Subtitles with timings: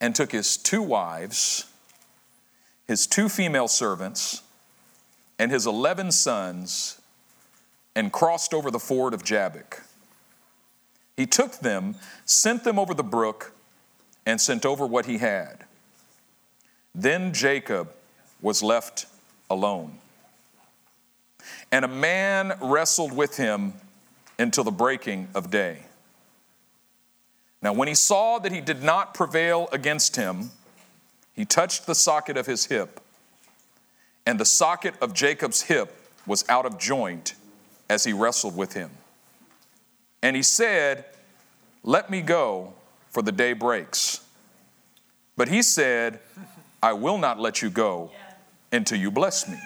[0.00, 1.64] and took his two wives,
[2.86, 4.42] his two female servants,
[5.38, 7.00] and his eleven sons,
[7.94, 9.82] and crossed over the ford of Jabbok.
[11.16, 13.52] He took them, sent them over the brook,
[14.24, 15.64] and sent over what he had.
[16.94, 17.90] Then Jacob
[18.40, 19.06] was left
[19.50, 19.98] alone.
[21.72, 23.74] And a man wrestled with him
[24.38, 25.87] until the breaking of day.
[27.60, 30.50] Now, when he saw that he did not prevail against him,
[31.32, 33.00] he touched the socket of his hip,
[34.26, 35.94] and the socket of Jacob's hip
[36.26, 37.34] was out of joint
[37.88, 38.90] as he wrestled with him.
[40.22, 41.04] And he said,
[41.82, 42.74] Let me go,
[43.10, 44.20] for the day breaks.
[45.36, 46.20] But he said,
[46.82, 48.10] I will not let you go
[48.72, 49.58] until you bless me.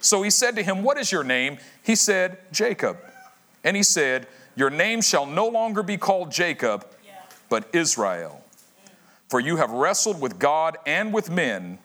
[0.00, 1.58] So he said to him, What is your name?
[1.82, 2.98] He said, Jacob.
[3.64, 4.26] And he said,
[4.56, 6.86] Your name shall no longer be called Jacob,
[7.48, 8.42] but Israel.
[9.28, 11.78] For you have wrestled with God and with men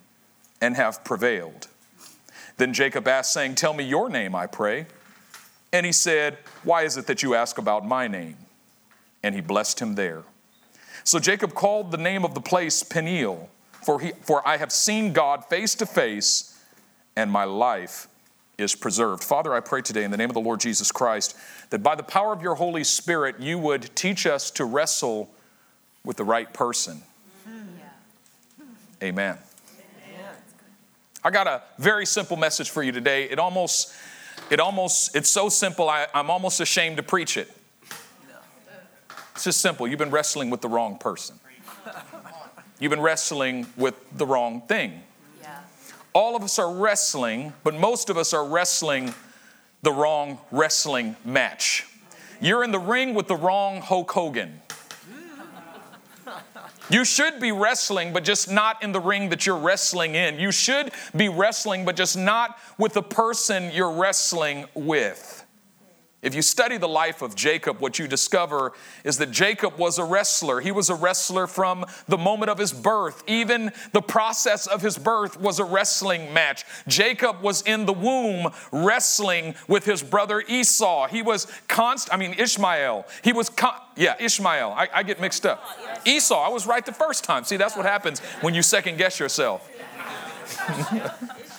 [0.61, 1.67] and have prevailed.
[2.57, 4.85] Then Jacob asked, saying, Tell me your name, I pray.
[5.73, 8.37] And he said, Why is it that you ask about my name?
[9.23, 10.23] And he blessed him there.
[11.03, 13.49] So Jacob called the name of the place Peniel,
[13.83, 16.59] for, he, for I have seen God face to face,
[17.15, 18.07] and my life
[18.61, 19.23] is preserved.
[19.23, 21.35] Father, I pray today in the name of the Lord Jesus Christ
[21.69, 25.29] that by the power of your Holy Spirit, you would teach us to wrestle
[26.03, 27.01] with the right person.
[27.47, 29.03] Mm-hmm.
[29.03, 29.37] Amen.
[31.23, 33.25] I got a very simple message for you today.
[33.25, 33.93] It almost,
[34.49, 37.51] it almost, it's so simple, I, I'm almost ashamed to preach it.
[39.35, 39.87] It's just simple.
[39.87, 41.39] You've been wrestling with the wrong person.
[42.79, 45.03] You've been wrestling with the wrong thing.
[46.13, 49.13] All of us are wrestling, but most of us are wrestling
[49.81, 51.85] the wrong wrestling match.
[52.41, 54.61] You're in the ring with the wrong Hulk Hogan.
[56.89, 60.39] You should be wrestling, but just not in the ring that you're wrestling in.
[60.39, 65.40] You should be wrestling, but just not with the person you're wrestling with.
[66.21, 68.73] If you study the life of Jacob, what you discover
[69.03, 70.61] is that Jacob was a wrestler.
[70.61, 73.23] He was a wrestler from the moment of his birth.
[73.25, 76.63] Even the process of his birth was a wrestling match.
[76.87, 81.07] Jacob was in the womb wrestling with his brother Esau.
[81.07, 83.07] He was constant, I mean, Ishmael.
[83.23, 84.73] He was, con- yeah, Ishmael.
[84.77, 85.65] I, I get mixed up.
[86.05, 87.45] Esau, I was right the first time.
[87.45, 89.67] See, that's what happens when you second guess yourself.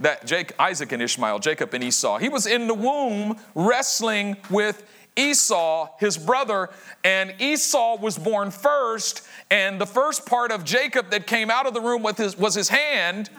[0.00, 2.18] that Jake, Isaac and Ishmael, Jacob and Esau.
[2.18, 4.84] He was in the womb wrestling with
[5.16, 6.70] Esau, his brother,
[7.04, 9.26] and Esau was born first.
[9.50, 12.54] And the first part of Jacob that came out of the room with his, was
[12.54, 13.30] his hand,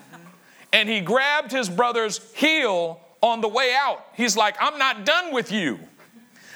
[0.74, 4.06] and he grabbed his brother's heel on the way out.
[4.16, 5.80] He's like, I'm not done with you.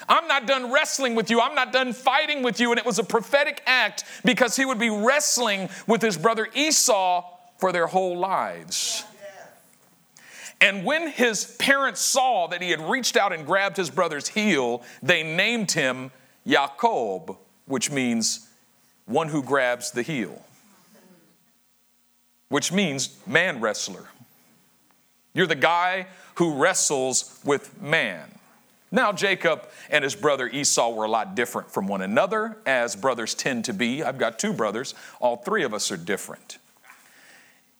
[0.08, 1.40] I'm not done wrestling with you.
[1.40, 2.70] I'm not done fighting with you.
[2.70, 7.24] And it was a prophetic act because he would be wrestling with his brother Esau
[7.58, 9.04] for their whole lives.
[10.60, 14.82] And when his parents saw that he had reached out and grabbed his brother's heel,
[15.02, 16.10] they named him
[16.46, 17.36] Jacob,
[17.66, 18.48] which means
[19.04, 20.42] one who grabs the heel,
[22.48, 24.06] which means man wrestler.
[25.34, 26.06] You're the guy
[26.36, 28.30] who wrestles with man.
[28.90, 33.34] Now, Jacob and his brother Esau were a lot different from one another, as brothers
[33.34, 34.02] tend to be.
[34.02, 36.58] I've got two brothers, all three of us are different.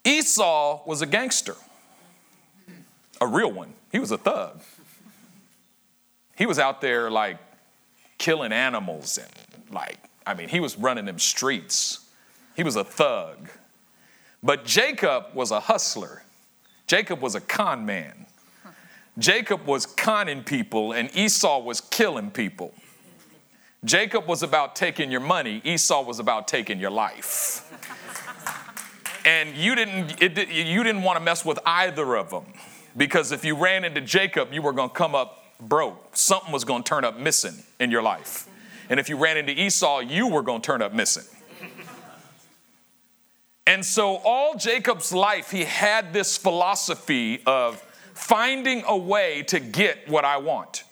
[0.05, 1.57] Esau was a gangster
[3.21, 3.75] a real one.
[3.93, 4.61] He was a thug.
[6.37, 7.39] He was out there like
[8.19, 9.29] killing animals and
[9.71, 12.07] like, I mean, he was running them streets.
[12.55, 13.49] He was a thug.
[14.43, 16.23] But Jacob was a hustler.
[16.87, 18.27] Jacob was a con man.
[19.19, 22.75] Jacob was conning people and Esau was killing people.
[23.85, 27.63] Jacob was about taking your money, Esau was about taking your life.
[29.25, 32.45] And you didn't, it, you didn't want to mess with either of them.
[32.97, 36.17] Because if you ran into Jacob, you were going to come up broke.
[36.17, 38.49] Something was going to turn up missing in your life.
[38.89, 41.25] And if you ran into Esau, you were going to turn up missing.
[43.69, 47.81] And so, all Jacob's life, he had this philosophy of
[48.15, 50.85] finding a way to get what I want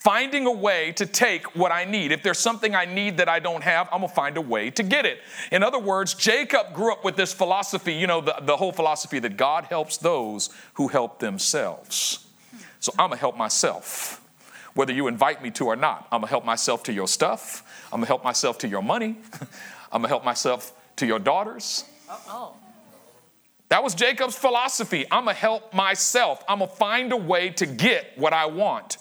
[0.00, 2.10] finding a way to take what I need.
[2.10, 4.82] If there's something I need that I don't have, I'm gonna find a way to
[4.82, 5.20] get it.
[5.52, 9.18] In other words, Jacob grew up with this philosophy, you know, the, the whole philosophy
[9.18, 12.26] that God helps those who help themselves.
[12.80, 14.26] So I'm gonna help myself.
[14.72, 17.62] Whether you invite me to or not, I'm gonna help myself to your stuff,
[17.92, 19.16] I'm gonna help myself to your money,
[19.92, 21.84] I'm gonna help myself to your daughters.
[22.08, 22.54] oh
[23.68, 25.04] That was Jacob's philosophy.
[25.10, 26.42] I'm gonna help myself.
[26.48, 28.96] I'm gonna find a way to get what I want.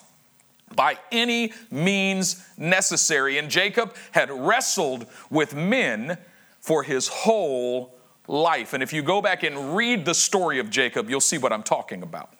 [0.75, 3.37] By any means necessary.
[3.37, 6.17] And Jacob had wrestled with men
[6.59, 7.95] for his whole
[8.27, 8.73] life.
[8.73, 11.63] And if you go back and read the story of Jacob, you'll see what I'm
[11.63, 12.33] talking about.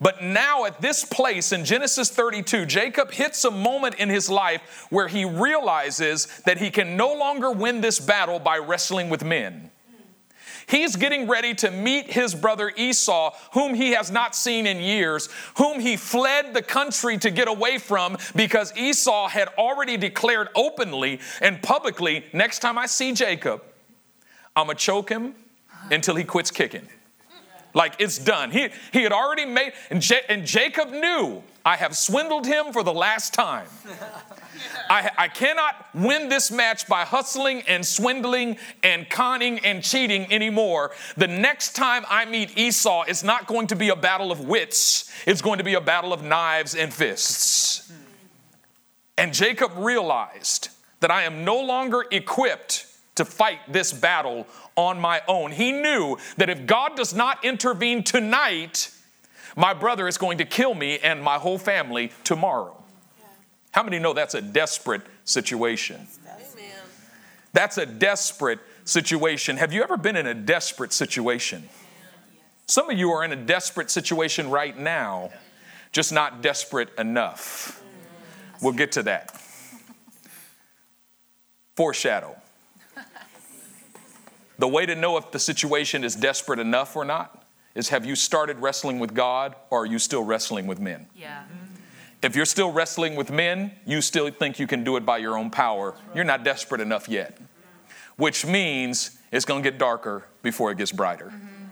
[0.00, 4.86] But now, at this place in Genesis 32, Jacob hits a moment in his life
[4.90, 9.70] where he realizes that he can no longer win this battle by wrestling with men.
[10.66, 15.28] He's getting ready to meet his brother Esau, whom he has not seen in years,
[15.56, 21.20] whom he fled the country to get away from because Esau had already declared openly
[21.40, 23.62] and publicly next time I see Jacob,
[24.56, 25.34] I'm going to choke him
[25.90, 26.88] until he quits kicking.
[27.74, 28.52] Like it's done.
[28.52, 32.82] He, he had already made, and, J, and Jacob knew, I have swindled him for
[32.82, 33.66] the last time.
[34.90, 40.92] I, I cannot win this match by hustling and swindling and conning and cheating anymore.
[41.16, 45.10] The next time I meet Esau, it's not going to be a battle of wits,
[45.26, 47.90] it's going to be a battle of knives and fists.
[49.16, 50.68] And Jacob realized
[51.00, 55.52] that I am no longer equipped to fight this battle on my own.
[55.52, 58.90] He knew that if God does not intervene tonight,
[59.56, 62.76] my brother is going to kill me and my whole family tomorrow.
[63.72, 66.06] How many know that's a desperate situation?
[67.52, 69.56] That's a desperate situation.
[69.56, 71.68] Have you ever been in a desperate situation?
[72.66, 75.30] Some of you are in a desperate situation right now,
[75.92, 77.82] just not desperate enough.
[78.62, 79.40] We'll get to that.
[81.76, 82.36] Foreshadow.
[84.58, 88.14] The way to know if the situation is desperate enough or not is have you
[88.14, 91.06] started wrestling with God or are you still wrestling with men?
[91.16, 91.44] Yeah.
[92.22, 95.36] If you're still wrestling with men, you still think you can do it by your
[95.36, 95.94] own power.
[96.14, 97.38] You're not desperate enough yet,
[98.16, 101.26] which means it's going to get darker before it gets brighter.
[101.26, 101.64] Mm-hmm.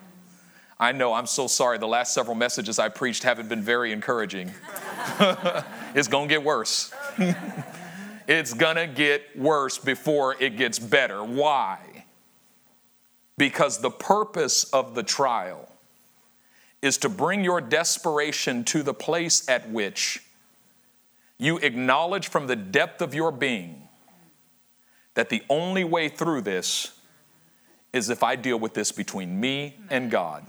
[0.79, 1.79] I know, I'm so sorry.
[1.79, 4.51] The last several messages I preached haven't been very encouraging.
[5.95, 6.93] it's going to get worse.
[8.29, 11.23] it's going to get worse before it gets better.
[11.23, 11.79] Why?
[13.39, 15.69] Because the purpose of the trial
[16.83, 20.23] is to bring your desperation to the place at which
[21.39, 23.89] you acknowledge from the depth of your being
[25.15, 26.93] that the only way through this
[27.93, 30.45] is if I deal with this between me and God.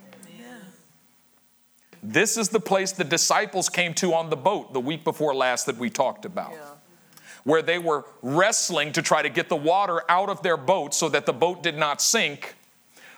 [2.01, 5.65] This is the place the disciples came to on the boat the week before last
[5.67, 6.51] that we talked about.
[6.51, 6.59] Yeah.
[7.45, 11.07] Where they were wrestling to try to get the water out of their boat so
[11.09, 12.55] that the boat did not sink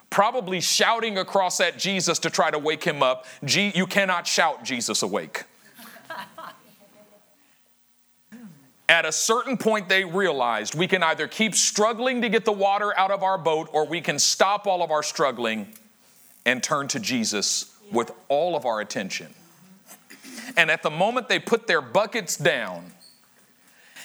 [0.10, 3.26] probably shouting across at Jesus to try to wake him up.
[3.46, 5.44] You cannot shout Jesus awake.
[8.88, 12.96] At a certain point, they realized we can either keep struggling to get the water
[12.98, 15.68] out of our boat or we can stop all of our struggling
[16.46, 19.34] and turn to Jesus with all of our attention.
[20.56, 22.92] And at the moment they put their buckets down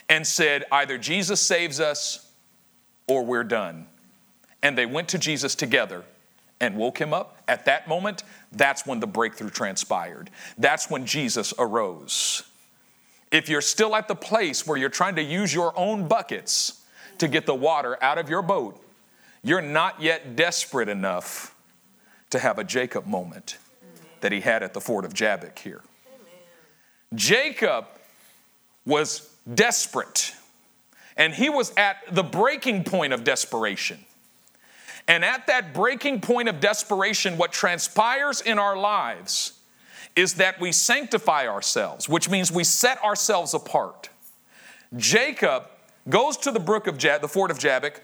[0.08, 2.26] and said, either Jesus saves us
[3.06, 3.86] or we're done,
[4.62, 6.04] and they went to Jesus together
[6.60, 8.22] and woke him up, at that moment,
[8.52, 10.30] that's when the breakthrough transpired.
[10.58, 12.42] That's when Jesus arose.
[13.30, 16.84] If you're still at the place where you're trying to use your own buckets
[17.18, 18.82] to get the water out of your boat,
[19.42, 21.54] you're not yet desperate enough
[22.28, 23.56] to have a Jacob moment
[24.20, 25.82] that he had at the ford of Jabbok here.
[27.14, 27.86] Jacob
[28.84, 30.34] was desperate,
[31.16, 34.04] and he was at the breaking point of desperation.
[35.08, 39.58] And at that breaking point of desperation, what transpires in our lives
[40.16, 44.08] is that we sanctify ourselves, which means we set ourselves apart.
[44.96, 45.68] Jacob
[46.08, 48.00] goes to the brook of Jab, the ford of Jabbok,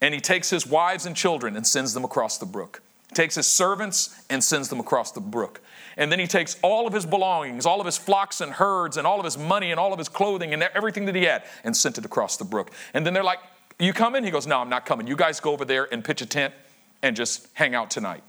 [0.00, 2.82] and he takes his wives and children and sends them across the brook.
[3.08, 5.60] He takes his servants and sends them across the brook.
[5.96, 9.06] And then he takes all of his belongings, all of his flocks and herds, and
[9.06, 11.76] all of his money and all of his clothing and everything that he had, and
[11.76, 12.70] sent it across the brook.
[12.94, 13.40] And then they're like,
[13.78, 14.24] you coming?
[14.24, 15.06] He goes, No, I'm not coming.
[15.06, 16.54] You guys go over there and pitch a tent
[17.02, 18.22] and just hang out tonight.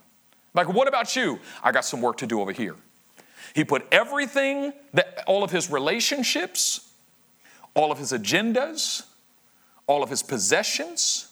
[0.54, 1.40] Like, what about you?
[1.62, 2.76] I got some work to do over here.
[3.54, 6.92] He put everything that all of his relationships,
[7.74, 9.04] all of his agendas,
[9.86, 11.28] all of his possessions,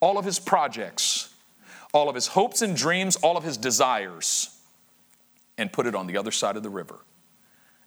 [0.00, 1.34] all of his projects,
[1.92, 4.58] all of his hopes and dreams, all of his desires,
[5.56, 6.98] and put it on the other side of the river.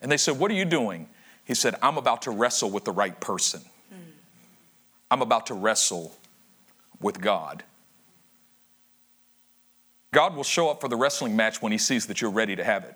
[0.01, 1.07] And they said, What are you doing?
[1.43, 3.61] He said, I'm about to wrestle with the right person.
[5.11, 6.15] I'm about to wrestle
[7.01, 7.63] with God.
[10.13, 12.63] God will show up for the wrestling match when he sees that you're ready to
[12.63, 12.95] have it.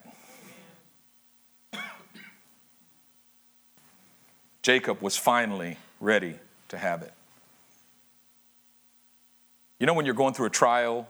[4.62, 7.14] Jacob was finally ready to have it.
[9.78, 11.08] You know, when you're going through a trial,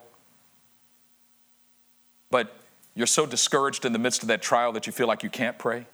[2.32, 2.54] but
[2.96, 5.58] you're so discouraged in the midst of that trial that you feel like you can't
[5.58, 5.86] pray?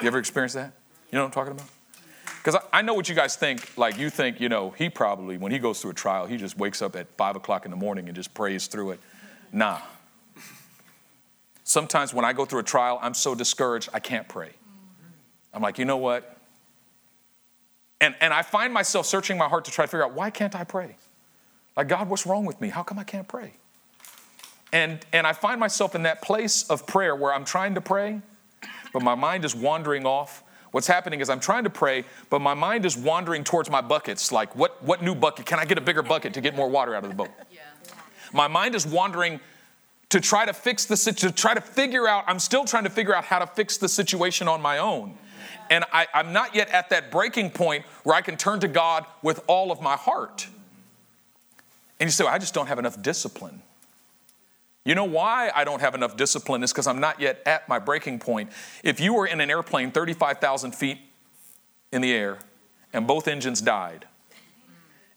[0.00, 0.72] You ever experienced that?
[1.10, 1.68] You know what I'm talking about?
[2.44, 3.76] Because I, I, know what you guys think.
[3.78, 6.58] Like, you think, you know, he probably, when he goes through a trial, he just
[6.58, 9.00] wakes up at five o'clock in the morning and just prays through it.
[9.50, 9.78] Nah.
[11.64, 14.50] Sometimes when I go through a trial, I'm so discouraged, I can't pray.
[15.54, 16.36] I'm like, you know what?
[17.98, 20.54] And, and I find myself searching my heart to try to figure out why can't
[20.54, 20.96] I pray?
[21.78, 22.68] Like, God, what's wrong with me?
[22.68, 23.54] How come I can't pray?
[24.70, 28.20] And, and I find myself in that place of prayer where I'm trying to pray,
[28.92, 30.43] but my mind is wandering off
[30.74, 34.32] What's happening is I'm trying to pray, but my mind is wandering towards my buckets.
[34.32, 35.46] Like, what, what new bucket?
[35.46, 37.30] Can I get a bigger bucket to get more water out of the boat?
[37.52, 37.60] Yeah.
[38.32, 39.38] My mind is wandering
[40.08, 42.24] to try to fix the to try to figure out.
[42.26, 45.16] I'm still trying to figure out how to fix the situation on my own,
[45.70, 49.06] and I, I'm not yet at that breaking point where I can turn to God
[49.22, 50.48] with all of my heart.
[52.00, 53.62] And you say, well, I just don't have enough discipline.
[54.84, 57.78] You know why I don't have enough discipline is because I'm not yet at my
[57.78, 58.50] breaking point.
[58.82, 60.98] If you were in an airplane 35,000 feet
[61.90, 62.38] in the air
[62.92, 64.06] and both engines died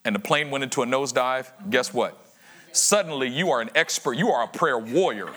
[0.05, 2.17] and the plane went into a nosedive, guess what?
[2.71, 5.27] Suddenly you are an expert, you are a prayer warrior.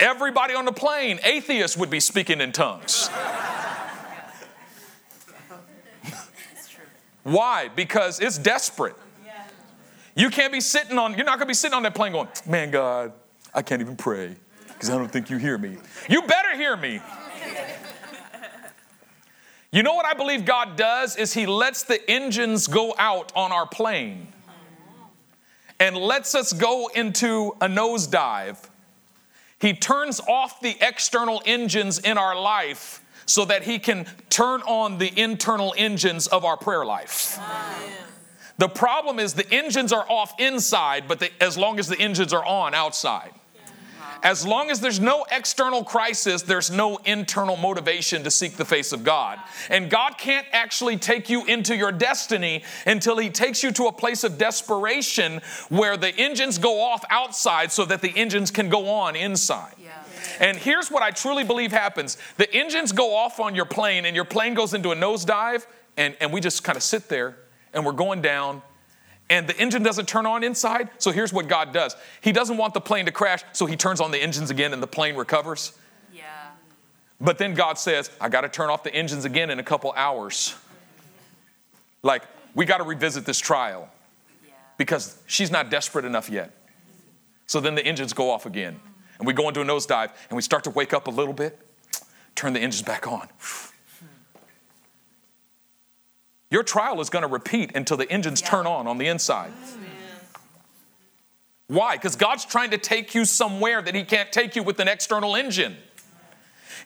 [0.00, 3.08] Everybody on the plane, atheists would be speaking in tongues.
[7.22, 7.68] Why?
[7.68, 8.96] Because it's desperate.
[10.14, 12.70] You can't be sitting on, you're not gonna be sitting on that plane going, man,
[12.70, 13.12] God,
[13.54, 14.36] I can't even pray
[14.68, 15.76] because I don't think you hear me.
[16.08, 17.00] You better hear me.
[19.72, 23.52] You know what I believe God does is He lets the engines go out on
[23.52, 24.28] our plane
[25.78, 28.58] and lets us go into a nosedive.
[29.60, 34.98] He turns off the external engines in our life so that He can turn on
[34.98, 37.38] the internal engines of our prayer life.
[37.38, 38.09] Amen.
[38.60, 42.34] The problem is the engines are off inside, but the, as long as the engines
[42.34, 43.32] are on outside.
[44.22, 48.92] As long as there's no external crisis, there's no internal motivation to seek the face
[48.92, 49.38] of God.
[49.70, 53.92] And God can't actually take you into your destiny until He takes you to a
[53.92, 55.40] place of desperation
[55.70, 59.72] where the engines go off outside so that the engines can go on inside.
[60.38, 64.14] And here's what I truly believe happens the engines go off on your plane, and
[64.14, 65.64] your plane goes into a nosedive,
[65.96, 67.36] and, and we just kind of sit there
[67.72, 68.62] and we're going down
[69.30, 70.90] and the engine doesn't turn on inside.
[70.98, 74.00] So here's what God does He doesn't want the plane to crash, so He turns
[74.00, 75.72] on the engines again and the plane recovers.
[76.12, 76.24] Yeah.
[77.20, 79.92] But then God says, I got to turn off the engines again in a couple
[79.92, 80.54] hours.
[82.02, 82.22] Like,
[82.54, 83.88] we got to revisit this trial
[84.44, 84.54] yeah.
[84.76, 86.50] because she's not desperate enough yet.
[87.46, 88.80] So then the engines go off again.
[89.18, 91.58] And we go into a nosedive and we start to wake up a little bit,
[92.34, 93.28] turn the engines back on.
[96.50, 98.48] Your trial is going to repeat until the engines yeah.
[98.48, 99.52] turn on on the inside.
[99.54, 100.40] Oh,
[101.68, 101.96] Why?
[101.96, 105.36] Because God's trying to take you somewhere that He can't take you with an external
[105.36, 105.76] engine.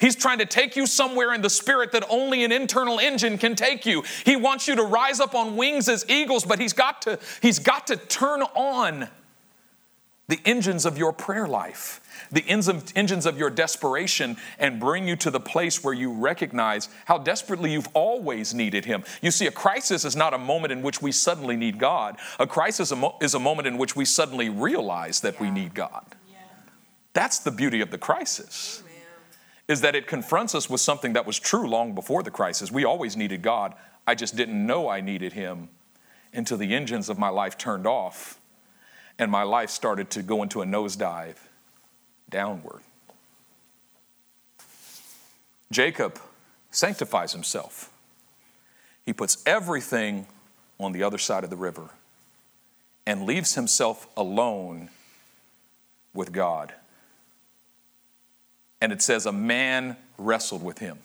[0.00, 3.54] He's trying to take you somewhere in the spirit that only an internal engine can
[3.54, 4.02] take you.
[4.24, 7.58] He wants you to rise up on wings as eagles, but he's got to, he's
[7.60, 9.08] got to turn on
[10.28, 15.30] the engines of your prayer life the engines of your desperation and bring you to
[15.30, 19.04] the place where you recognize how desperately you've always needed Him.
[19.22, 22.46] You see, a crisis is not a moment in which we suddenly need God, a
[22.46, 25.42] crisis is a moment in which we suddenly realize that yeah.
[25.42, 26.04] we need God.
[26.30, 26.38] Yeah.
[27.12, 28.82] That's the beauty of the crisis.
[28.84, 28.94] Amen.
[29.68, 32.70] Is that it confronts us with something that was true long before the crisis.
[32.70, 33.74] We always needed God.
[34.06, 35.70] I just didn't know I needed Him
[36.32, 38.38] until the engines of my life turned off
[39.18, 41.36] and my life started to go into a nosedive
[42.28, 42.80] downward.
[45.70, 46.18] Jacob
[46.70, 47.90] sanctifies himself.
[49.04, 50.26] He puts everything
[50.78, 51.90] on the other side of the river
[53.06, 54.90] and leaves himself alone
[56.12, 56.72] with God.
[58.80, 60.98] And it says, a man wrestled with him.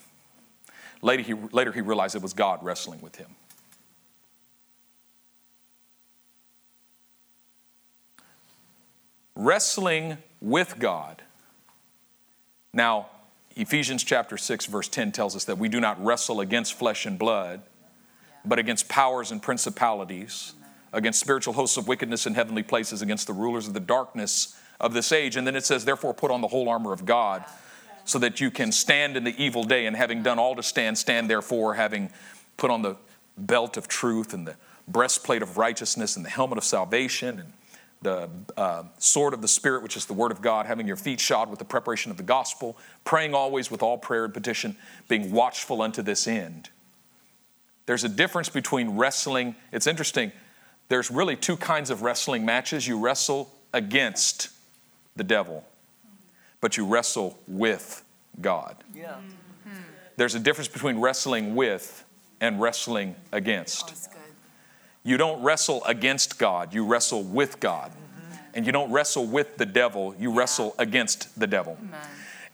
[1.01, 3.35] Later he, later, he realized it was God wrestling with him.
[9.35, 11.21] Wrestling with God.
[12.73, 13.07] Now,
[13.55, 17.17] Ephesians chapter 6, verse 10 tells us that we do not wrestle against flesh and
[17.17, 17.61] blood,
[18.45, 20.53] but against powers and principalities,
[20.93, 24.93] against spiritual hosts of wickedness in heavenly places, against the rulers of the darkness of
[24.93, 25.35] this age.
[25.35, 27.43] And then it says, therefore, put on the whole armor of God
[28.05, 30.97] so that you can stand in the evil day, and having done all to stand,
[30.97, 32.09] stand therefore, having
[32.57, 32.95] put on the
[33.37, 34.55] belt of truth and the
[34.87, 37.53] breastplate of righteousness and the helmet of salvation and
[38.01, 41.19] the uh, sword of the Spirit, which is the Word of God, having your feet
[41.19, 44.77] shod with the preparation of the gospel, praying always with all prayer and petition,
[45.07, 46.69] being watchful unto this end.
[47.85, 49.55] There's a difference between wrestling.
[49.71, 50.31] It's interesting.
[50.87, 52.87] There's really two kinds of wrestling matches.
[52.87, 54.49] You wrestle against
[55.15, 55.65] the devil,
[56.61, 58.03] but you wrestle with
[58.39, 58.77] God.
[58.95, 59.17] Yeah.
[60.17, 62.03] There's a difference between wrestling with
[62.41, 64.09] and wrestling against.
[65.09, 65.13] That's good.
[65.13, 67.91] You don't wrestle against God, you wrestle with God.
[68.53, 71.77] And you don't wrestle with the devil, you wrestle against the devil.
[71.79, 71.99] Amen.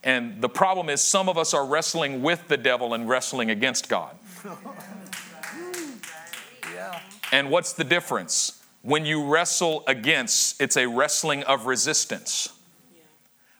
[0.03, 3.89] And the problem is, some of us are wrestling with the devil and wrestling against
[3.89, 4.15] God.
[6.73, 6.99] Yeah.
[7.31, 8.61] And what's the difference?
[8.81, 12.53] When you wrestle against, it's a wrestling of resistance.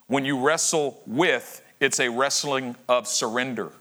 [0.07, 3.71] When you wrestle with, it's a wrestling of surrender.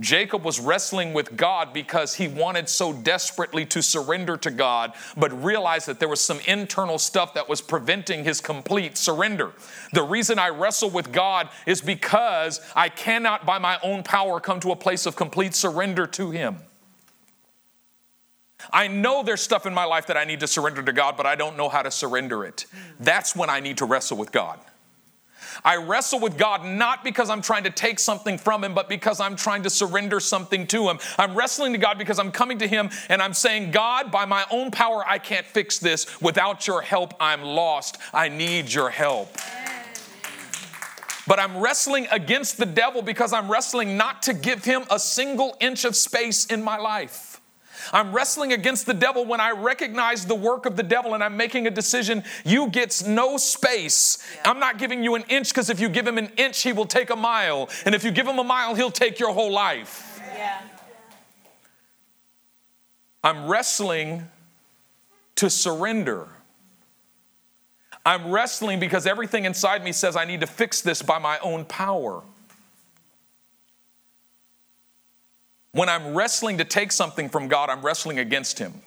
[0.00, 5.44] Jacob was wrestling with God because he wanted so desperately to surrender to God, but
[5.44, 9.52] realized that there was some internal stuff that was preventing his complete surrender.
[9.92, 14.60] The reason I wrestle with God is because I cannot, by my own power, come
[14.60, 16.56] to a place of complete surrender to Him.
[18.72, 21.26] I know there's stuff in my life that I need to surrender to God, but
[21.26, 22.66] I don't know how to surrender it.
[23.00, 24.60] That's when I need to wrestle with God.
[25.64, 29.20] I wrestle with God not because I'm trying to take something from Him, but because
[29.20, 30.98] I'm trying to surrender something to Him.
[31.18, 34.44] I'm wrestling to God because I'm coming to Him and I'm saying, God, by my
[34.50, 36.20] own power, I can't fix this.
[36.20, 37.98] Without your help, I'm lost.
[38.12, 39.36] I need your help.
[41.26, 45.56] But I'm wrestling against the devil because I'm wrestling not to give him a single
[45.60, 47.31] inch of space in my life.
[47.92, 51.36] I'm wrestling against the devil when I recognize the work of the devil and I'm
[51.36, 52.22] making a decision.
[52.44, 54.18] You gets no space.
[54.44, 56.86] I'm not giving you an inch because if you give him an inch, he will
[56.86, 57.68] take a mile.
[57.84, 60.20] And if you give him a mile, he'll take your whole life.
[60.34, 60.60] Yeah.
[63.24, 64.28] I'm wrestling
[65.36, 66.28] to surrender.
[68.04, 71.64] I'm wrestling because everything inside me says I need to fix this by my own
[71.64, 72.22] power.
[75.74, 78.82] When I'm wrestling to take something from God, I'm wrestling against Him.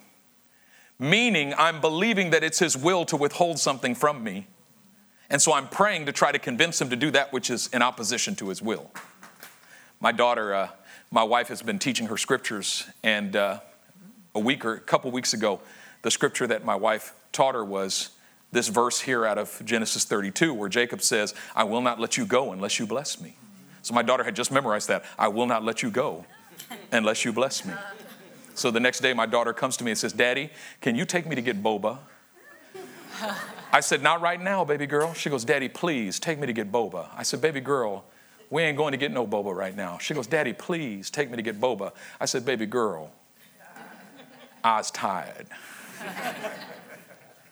[0.99, 4.45] Meaning, I'm believing that it's His will to withhold something from me.
[5.27, 7.81] And so I'm praying to try to convince Him to do that which is in
[7.81, 8.91] opposition to His will.
[9.99, 10.69] My daughter, uh,
[11.09, 13.61] my wife, has been teaching her scriptures, and uh,
[14.35, 15.61] a week or a couple weeks ago,
[16.03, 18.11] the scripture that my wife taught her was
[18.51, 22.27] this verse here out of Genesis 32, where Jacob says, I will not let you
[22.27, 23.37] go unless you bless me.
[23.81, 25.03] So my daughter had just memorized that.
[25.17, 26.25] I will not let you go
[26.91, 27.73] unless you bless me.
[28.55, 30.49] So the next day, my daughter comes to me and says, Daddy,
[30.81, 31.99] can you take me to get boba?
[33.71, 35.13] I said, Not right now, baby girl.
[35.13, 37.09] She goes, Daddy, please take me to get boba.
[37.15, 38.05] I said, Baby girl,
[38.49, 39.97] we ain't going to get no boba right now.
[39.97, 41.91] She goes, Daddy, please take me to get boba.
[42.19, 43.11] I said, Baby girl,
[44.63, 45.47] I was tired.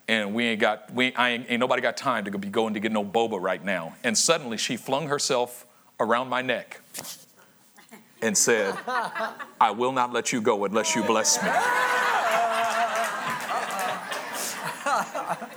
[0.08, 2.80] And we ain't got, we, I ain't, ain't nobody got time to be going to
[2.80, 3.96] get no boba right now.
[4.04, 5.66] And suddenly she flung herself
[6.00, 6.82] around my neck
[8.24, 8.74] and said,
[9.60, 11.50] I will not let you go unless you bless me.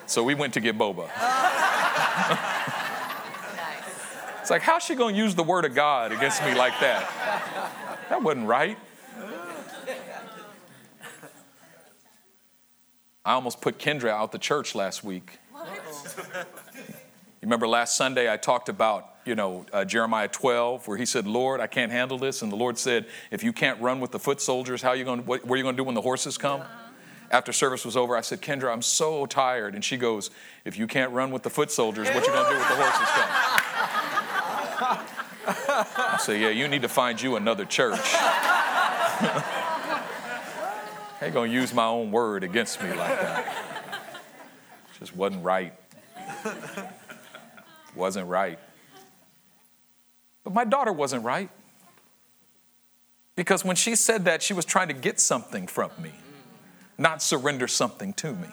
[0.06, 1.08] so we went to get boba.
[4.40, 8.06] It's like, how's she going to use the word of God against me like that?
[8.08, 8.78] That wasn't right.
[13.24, 15.40] I almost put Kendra out the church last week.
[15.52, 15.64] You
[17.42, 21.60] remember last Sunday I talked about, you know, uh, Jeremiah 12, where he said, Lord,
[21.60, 22.42] I can't handle this.
[22.42, 25.04] And the Lord said, if you can't run with the foot soldiers, how are you
[25.04, 26.62] going to, what, what are you going to do when the horses come?
[27.30, 29.74] After service was over, I said, Kendra, I'm so tired.
[29.74, 30.30] And she goes,
[30.64, 32.68] if you can't run with the foot soldiers, what are you going to do with
[32.68, 33.30] the horses come?
[35.48, 38.14] I said, yeah, you need to find you another church.
[41.20, 43.56] Ain't going to use my own word against me like that.
[44.98, 45.72] Just wasn't right.
[47.96, 48.58] wasn't right.
[50.46, 51.50] But my daughter wasn't right.
[53.34, 56.12] Because when she said that, she was trying to get something from me,
[56.96, 58.46] not surrender something to me.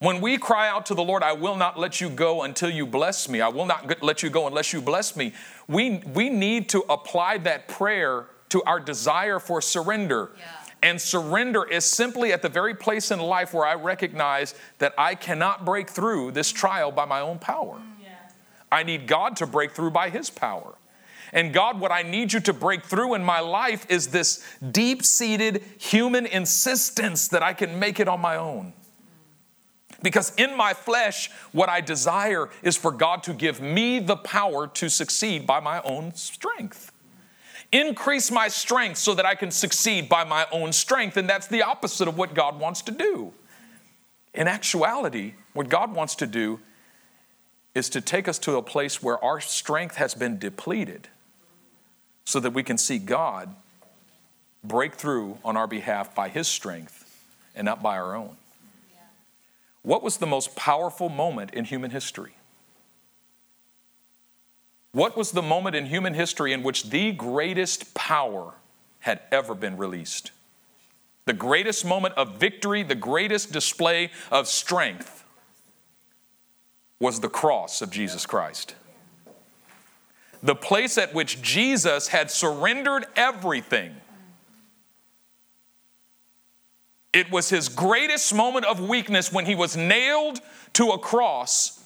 [0.00, 2.84] When we cry out to the Lord, I will not let you go until you
[2.84, 5.32] bless me, I will not let you go unless you bless me,
[5.66, 10.32] we, we need to apply that prayer to our desire for surrender.
[10.36, 10.44] Yeah.
[10.82, 15.14] And surrender is simply at the very place in life where I recognize that I
[15.14, 17.80] cannot break through this trial by my own power.
[18.70, 20.74] I need God to break through by His power.
[21.32, 25.02] And God, what I need you to break through in my life is this deep
[25.02, 28.72] seated human insistence that I can make it on my own.
[30.02, 34.68] Because in my flesh, what I desire is for God to give me the power
[34.68, 36.92] to succeed by my own strength.
[37.72, 41.16] Increase my strength so that I can succeed by my own strength.
[41.16, 43.32] And that's the opposite of what God wants to do.
[44.32, 46.60] In actuality, what God wants to do
[47.78, 51.08] is to take us to a place where our strength has been depleted
[52.24, 53.54] so that we can see God
[54.64, 57.04] break through on our behalf by His strength
[57.54, 58.36] and not by our own.
[59.82, 62.32] What was the most powerful moment in human history?
[64.92, 68.54] What was the moment in human history in which the greatest power
[69.00, 70.32] had ever been released?
[71.26, 75.24] The greatest moment of victory, the greatest display of strength
[77.00, 78.74] was the cross of Jesus Christ.
[80.42, 83.94] The place at which Jesus had surrendered everything.
[87.12, 90.40] It was his greatest moment of weakness when he was nailed
[90.74, 91.82] to a cross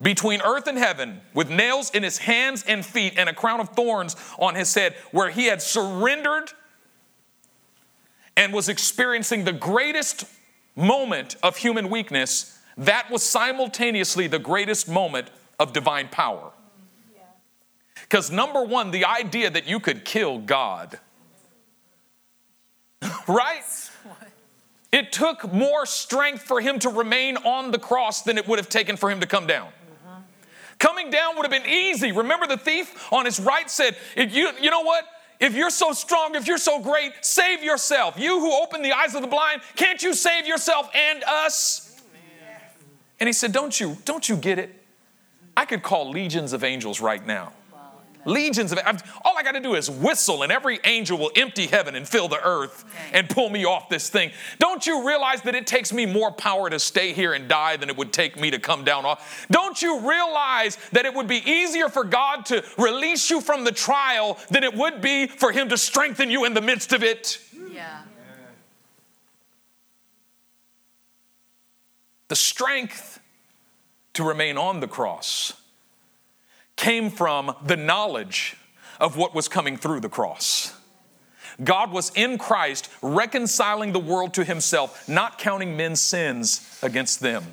[0.00, 3.70] between earth and heaven with nails in his hands and feet and a crown of
[3.70, 6.52] thorns on his head, where he had surrendered
[8.36, 10.24] and was experiencing the greatest
[10.76, 16.52] moment of human weakness, that was simultaneously the greatest moment of divine power.
[18.02, 20.98] Because, number one, the idea that you could kill God,
[23.28, 23.62] right?
[24.90, 28.70] It took more strength for him to remain on the cross than it would have
[28.70, 29.68] taken for him to come down.
[30.78, 32.12] Coming down would have been easy.
[32.12, 35.04] Remember, the thief on his right said, you, you know what?
[35.40, 38.18] If you're so strong, if you're so great, save yourself.
[38.18, 41.87] You who opened the eyes of the blind, can't you save yourself and us?
[43.20, 44.74] And he said, Don't you, don't you get it?
[45.56, 47.52] I could call legions of angels right now
[48.28, 48.78] legions of
[49.24, 52.28] all I got to do is whistle and every angel will empty heaven and fill
[52.28, 54.30] the earth and pull me off this thing.
[54.58, 57.88] Don't you realize that it takes me more power to stay here and die than
[57.88, 59.46] it would take me to come down off?
[59.50, 63.72] Don't you realize that it would be easier for God to release you from the
[63.72, 67.40] trial than it would be for him to strengthen you in the midst of it?
[67.72, 68.02] Yeah.
[72.28, 73.20] The strength
[74.14, 75.54] to remain on the cross
[76.76, 78.56] came from the knowledge
[79.00, 80.74] of what was coming through the cross.
[81.62, 87.44] God was in Christ reconciling the world to himself, not counting men's sins against them.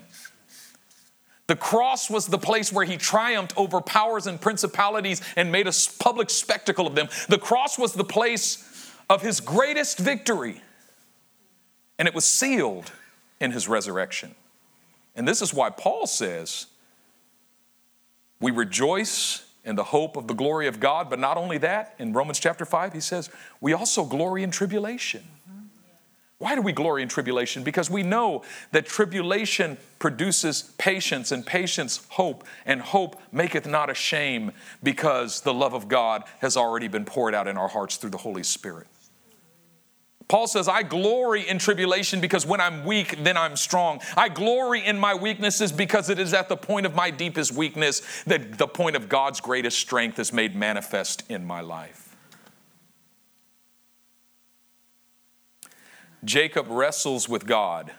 [1.47, 5.73] The cross was the place where he triumphed over powers and principalities and made a
[5.99, 7.07] public spectacle of them.
[7.29, 10.61] The cross was the place of his greatest victory,
[11.99, 12.91] and it was sealed
[13.39, 14.33] in his resurrection.
[15.15, 16.67] And this is why Paul says,
[18.39, 22.13] we rejoice in the hope of the glory of God, but not only that, in
[22.13, 23.29] Romans chapter 5, he says,
[23.61, 25.23] we also glory in tribulation.
[26.37, 27.63] Why do we glory in tribulation?
[27.63, 34.51] Because we know that tribulation produces patience, and patience hope, and hope maketh not ashamed,
[34.83, 38.17] because the love of God has already been poured out in our hearts through the
[38.17, 38.87] Holy Spirit.
[40.27, 44.01] Paul says, I glory in tribulation because when I'm weak, then I'm strong.
[44.17, 48.01] I glory in my weaknesses because it is at the point of my deepest weakness
[48.23, 52.15] that the point of God's greatest strength is made manifest in my life.
[56.23, 57.91] Jacob wrestles with God.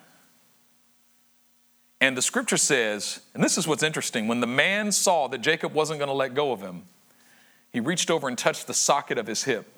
[2.01, 5.73] And the scripture says, and this is what's interesting when the man saw that Jacob
[5.73, 6.83] wasn't going to let go of him,
[7.73, 9.76] he reached over and touched the socket of his hip.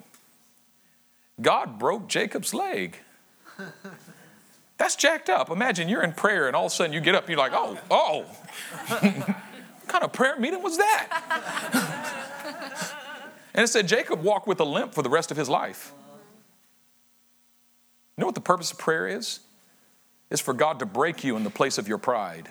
[1.41, 2.97] God broke Jacob's leg.
[4.77, 5.49] That's jacked up.
[5.49, 7.51] Imagine you're in prayer and all of a sudden you get up and you're like,
[7.53, 8.21] oh, oh.
[8.87, 11.09] what kind of prayer meeting was that?
[13.53, 15.91] and it said Jacob walked with a limp for the rest of his life.
[18.15, 19.41] You know what the purpose of prayer is?
[20.29, 22.49] It's for God to break you in the place of your pride.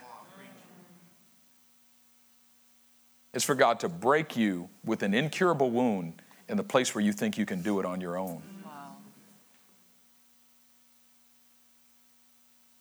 [3.33, 7.13] It's for God to break you with an incurable wound in the place where you
[7.13, 8.43] think you can do it on your own.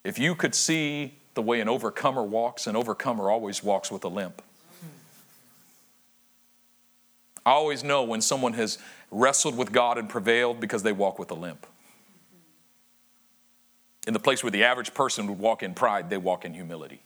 [0.08, 4.08] If you could see the way an overcomer walks, an overcomer always walks with a
[4.08, 4.42] limp.
[7.46, 8.78] I always know when someone has
[9.12, 11.68] wrestled with God and prevailed because they walk with a limp.
[14.08, 17.02] In the place where the average person would walk in pride, they walk in humility.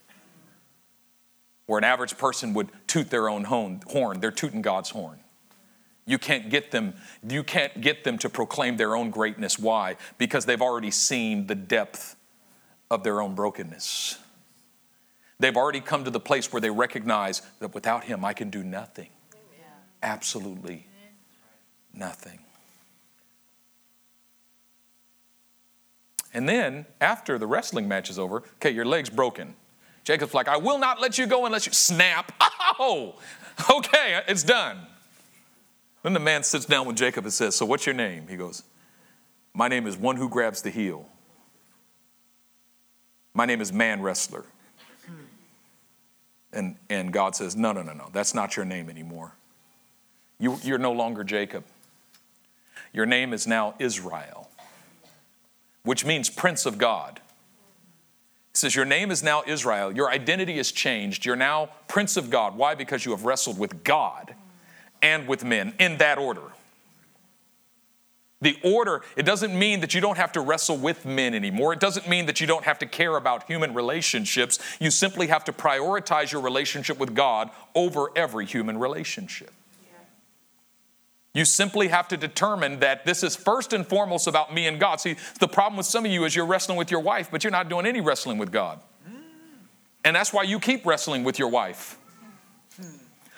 [1.66, 5.18] Where an average person would toot their own horn, they're tooting God's horn.
[6.06, 6.94] You can't get them,
[7.28, 9.58] you can't get them to proclaim their own greatness.
[9.58, 9.96] Why?
[10.18, 12.14] Because they've already seen the depth
[12.92, 14.18] of their own brokenness.
[15.40, 18.62] They've already come to the place where they recognize that without Him, I can do
[18.62, 19.08] nothing.
[20.02, 20.86] Absolutely
[21.94, 22.40] nothing.
[26.34, 29.54] And then, after the wrestling match is over, okay, your leg's broken.
[30.04, 32.32] Jacob's like, I will not let you go unless you snap.
[32.78, 33.16] Oh,
[33.70, 34.78] okay, it's done.
[36.02, 38.26] Then the man sits down with Jacob and says, So what's your name?
[38.26, 38.62] He goes,
[39.52, 41.06] My name is one who grabs the heel.
[43.34, 44.44] My name is Man Wrestler.
[46.52, 49.32] And, and God says, No, no, no, no, that's not your name anymore.
[50.38, 51.64] You, you're no longer Jacob.
[52.92, 54.50] Your name is now Israel,
[55.82, 57.20] which means Prince of God.
[58.52, 59.92] He says, Your name is now Israel.
[59.92, 61.24] Your identity is changed.
[61.24, 62.54] You're now Prince of God.
[62.54, 62.74] Why?
[62.74, 64.34] Because you have wrestled with God
[65.00, 66.52] and with men, in that order.
[68.42, 71.72] The order, it doesn't mean that you don't have to wrestle with men anymore.
[71.72, 74.58] It doesn't mean that you don't have to care about human relationships.
[74.80, 79.52] You simply have to prioritize your relationship with God over every human relationship.
[81.34, 85.00] You simply have to determine that this is first and foremost about me and God.
[85.00, 87.52] See, the problem with some of you is you're wrestling with your wife, but you're
[87.52, 88.80] not doing any wrestling with God.
[89.08, 89.22] Mm.
[90.04, 91.96] And that's why you keep wrestling with your wife.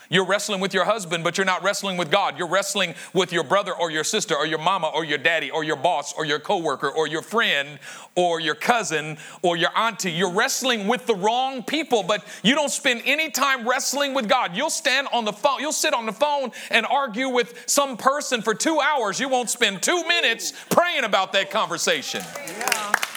[0.08, 2.38] You're wrestling with your husband, but you're not wrestling with God.
[2.38, 5.64] You're wrestling with your brother or your sister or your mama or your daddy or
[5.64, 7.78] your boss or your coworker or your friend
[8.14, 10.12] or your cousin or your auntie.
[10.12, 14.56] You're wrestling with the wrong people, but you don't spend any time wrestling with God.
[14.56, 18.42] You'll stand on the phone, you'll sit on the phone and argue with some person
[18.42, 19.18] for two hours.
[19.18, 22.22] You won't spend two minutes praying about that conversation.
[22.46, 23.13] Yeah.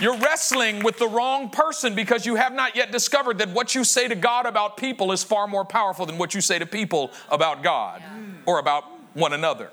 [0.00, 3.82] You're wrestling with the wrong person because you have not yet discovered that what you
[3.82, 7.10] say to God about people is far more powerful than what you say to people
[7.30, 8.02] about God
[8.46, 8.84] or about
[9.14, 9.70] one another.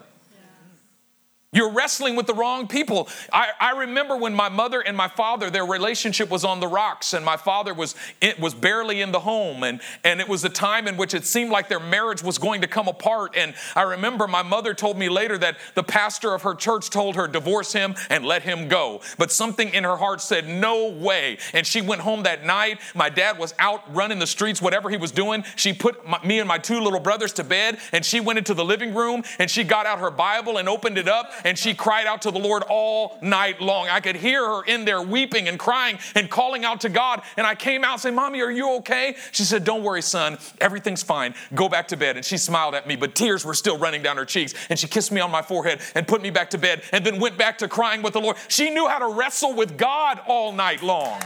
[1.55, 3.07] You're wrestling with the wrong people.
[3.31, 7.13] I, I, remember when my mother and my father, their relationship was on the rocks,
[7.13, 10.49] and my father was it was barely in the home, and, and it was a
[10.49, 13.37] time in which it seemed like their marriage was going to come apart.
[13.37, 17.15] And I remember my mother told me later that the pastor of her church told
[17.15, 18.99] her, divorce him and let him go.
[19.17, 21.37] But something in her heart said, no way.
[21.53, 22.81] And she went home that night.
[22.93, 25.45] My dad was out running the streets, whatever he was doing.
[25.55, 28.53] She put my, me and my two little brothers to bed, and she went into
[28.53, 31.73] the living room and she got out her Bible and opened it up and she
[31.73, 33.87] cried out to the Lord all night long.
[33.87, 37.21] I could hear her in there weeping and crying and calling out to God.
[37.37, 39.15] And I came out and said, Mommy, are you okay?
[39.31, 40.37] She said, Don't worry, son.
[40.59, 41.35] Everything's fine.
[41.53, 42.17] Go back to bed.
[42.17, 44.53] And she smiled at me, but tears were still running down her cheeks.
[44.69, 47.19] And she kissed me on my forehead and put me back to bed and then
[47.19, 48.37] went back to crying with the Lord.
[48.47, 51.21] She knew how to wrestle with God all night long.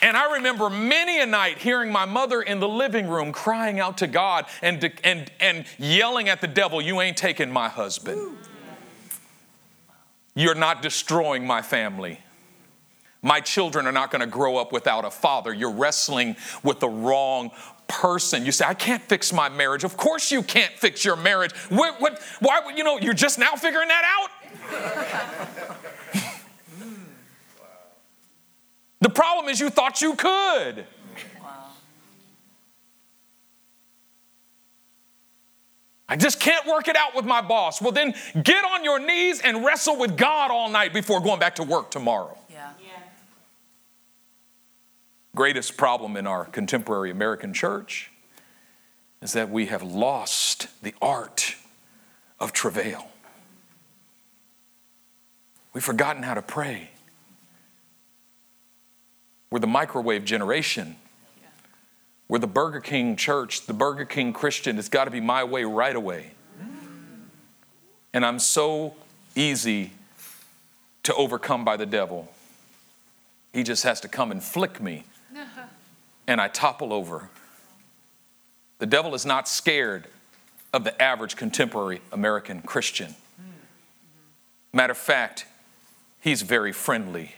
[0.00, 3.98] And I remember many a night hearing my mother in the living room crying out
[3.98, 8.36] to God and, and, and yelling at the devil, You ain't taking my husband.
[10.34, 12.20] You're not destroying my family.
[13.22, 15.52] My children are not going to grow up without a father.
[15.52, 17.50] You're wrestling with the wrong
[17.88, 18.46] person.
[18.46, 19.82] You say, I can't fix my marriage.
[19.82, 21.52] Of course, you can't fix your marriage.
[21.70, 24.28] What, what, why, you know, you're just now figuring that
[24.70, 25.76] out?
[29.00, 30.84] The problem is you thought you could.
[36.08, 37.82] I just can't work it out with my boss.
[37.82, 41.56] Well, then get on your knees and wrestle with God all night before going back
[41.56, 42.36] to work tomorrow.
[42.50, 42.70] Yeah.
[42.82, 42.88] yeah.
[45.36, 48.10] Greatest problem in our contemporary American church
[49.20, 51.56] is that we have lost the art
[52.40, 53.10] of travail.
[55.74, 56.90] We've forgotten how to pray.
[59.50, 60.96] We're the microwave generation.
[62.28, 64.78] We're the Burger King church, the Burger King Christian.
[64.78, 66.32] It's got to be my way right away.
[68.12, 68.94] And I'm so
[69.34, 69.92] easy
[71.04, 72.30] to overcome by the devil.
[73.52, 75.04] He just has to come and flick me,
[76.26, 77.30] and I topple over.
[78.78, 80.06] The devil is not scared
[80.72, 83.14] of the average contemporary American Christian.
[83.36, 84.76] Hmm.
[84.76, 85.46] Matter of fact,
[86.20, 87.34] he's very friendly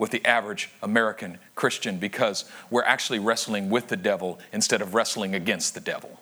[0.00, 5.34] with the average American Christian because we're actually wrestling with the devil instead of wrestling
[5.34, 6.18] against the devil.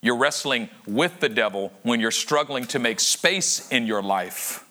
[0.00, 4.66] You're wrestling with the devil when you're struggling to make space in your life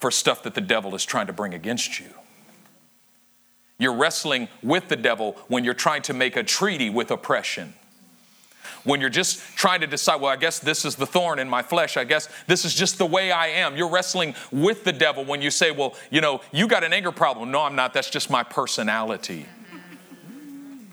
[0.00, 2.06] for stuff that the devil is trying to bring against you.
[3.78, 7.74] You're wrestling with the devil when you're trying to make a treaty with oppression
[8.84, 11.62] when you're just trying to decide, well, I guess this is the thorn in my
[11.62, 11.96] flesh.
[11.96, 13.76] I guess this is just the way I am.
[13.76, 17.12] You're wrestling with the devil when you say, well, you know, you got an anger
[17.12, 17.50] problem.
[17.50, 17.94] No, I'm not.
[17.94, 19.46] That's just my personality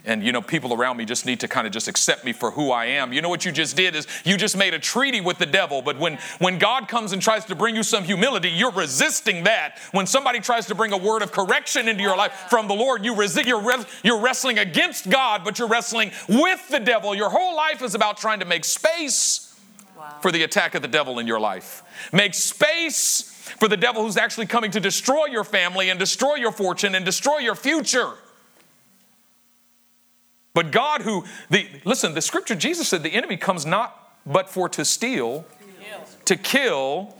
[0.05, 2.51] and you know people around me just need to kind of just accept me for
[2.51, 3.13] who i am.
[3.13, 5.81] You know what you just did is you just made a treaty with the devil
[5.81, 9.77] but when when god comes and tries to bring you some humility you're resisting that.
[9.91, 13.03] When somebody tries to bring a word of correction into your life from the lord
[13.03, 13.63] you resist you're,
[14.03, 17.15] you're wrestling against god but you're wrestling with the devil.
[17.15, 19.55] Your whole life is about trying to make space
[19.97, 20.17] wow.
[20.21, 21.83] for the attack of the devil in your life.
[22.13, 23.21] Make space
[23.59, 27.03] for the devil who's actually coming to destroy your family and destroy your fortune and
[27.03, 28.13] destroy your future
[30.53, 34.69] but God, who, the, listen, the scripture, Jesus said the enemy comes not but for
[34.69, 35.45] to steal,
[36.25, 37.15] to kill,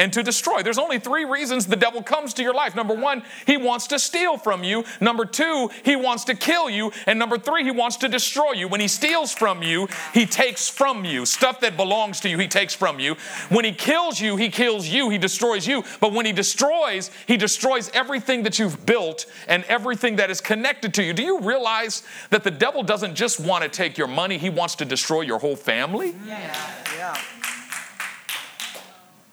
[0.00, 0.62] and to destroy.
[0.62, 2.74] There's only three reasons the devil comes to your life.
[2.74, 4.82] Number one, he wants to steal from you.
[4.98, 6.90] Number two, he wants to kill you.
[7.06, 8.66] And number three, he wants to destroy you.
[8.66, 11.26] When he steals from you, he takes from you.
[11.26, 13.14] Stuff that belongs to you, he takes from you.
[13.50, 15.84] When he kills you, he kills you, he destroys you.
[16.00, 20.94] But when he destroys, he destroys everything that you've built and everything that is connected
[20.94, 21.12] to you.
[21.12, 24.76] Do you realize that the devil doesn't just want to take your money, he wants
[24.76, 26.14] to destroy your whole family?
[26.24, 26.56] Yeah.
[26.96, 27.39] Yeah.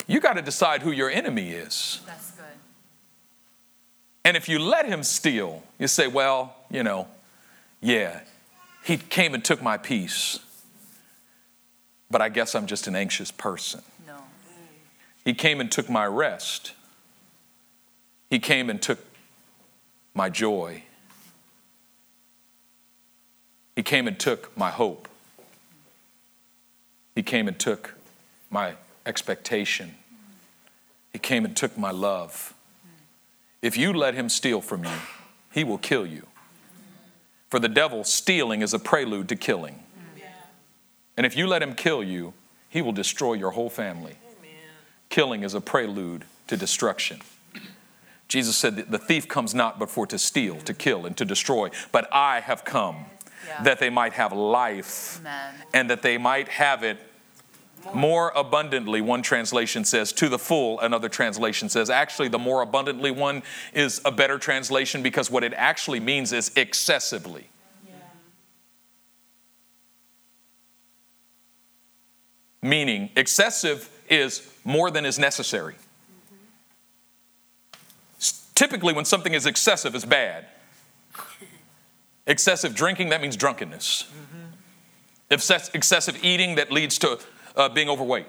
[0.08, 2.00] You got to decide who your enemy is.
[2.06, 2.46] That's good.
[4.24, 7.08] And if you let him steal, you say, well, you know,
[7.82, 8.22] yeah,
[8.84, 10.39] he came and took my peace,
[12.10, 13.82] but I guess I'm just an anxious person.
[14.08, 14.15] No.
[15.26, 16.72] He came and took my rest.
[18.30, 19.00] He came and took
[20.13, 20.84] my joy.
[23.76, 25.08] He came and took my hope.
[27.13, 27.93] He came and took
[28.50, 28.74] my
[29.08, 29.96] expectation.
[31.13, 32.54] He came and took my love.
[33.62, 34.91] If you let him steal from you,
[35.52, 36.28] he will kill you.
[37.50, 39.84] For the devil, stealing is a prelude to killing.
[41.15, 42.34] And if you let him kill you,
[42.70, 44.17] he will destroy your whole family.
[45.10, 47.22] Killing is a prelude to destruction.
[48.28, 51.24] Jesus said that the thief comes not but for to steal, to kill, and to
[51.26, 51.70] destroy.
[51.93, 53.06] But I have come
[53.48, 53.63] Yeah.
[53.63, 55.56] that they might have life Amen.
[55.74, 57.00] and that they might have it
[57.93, 59.01] more abundantly.
[59.01, 64.01] One translation says to the full, another translation says actually, the more abundantly one is
[64.05, 67.47] a better translation because what it actually means is excessively.
[72.61, 75.75] Meaning, excessive is more than is necessary.
[78.19, 80.47] S- Typically, when something is excessive, it's bad.
[82.25, 84.03] Excessive drinking, that means drunkenness.
[84.03, 84.45] Mm-hmm.
[85.29, 87.19] Excess- Excessive eating, that leads to
[87.58, 88.26] uh, being overweight.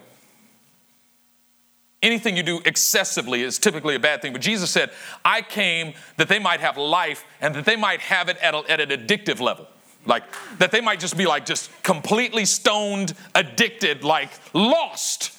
[2.01, 4.31] Anything you do excessively is typically a bad thing.
[4.31, 4.91] But Jesus said,
[5.23, 8.63] I came that they might have life and that they might have it at, a,
[8.69, 9.67] at an addictive level.
[10.05, 10.23] Like,
[10.59, 15.35] that they might just be like, just completely stoned, addicted, like lost.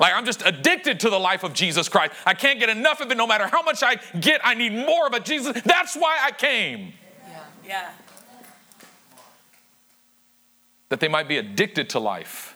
[0.00, 2.14] Like, I'm just addicted to the life of Jesus Christ.
[2.24, 4.40] I can't get enough of it no matter how much I get.
[4.44, 5.26] I need more of it.
[5.26, 6.94] Jesus, that's why I came.
[7.28, 7.40] Yeah.
[7.66, 7.90] Yeah.
[10.88, 12.47] That they might be addicted to life,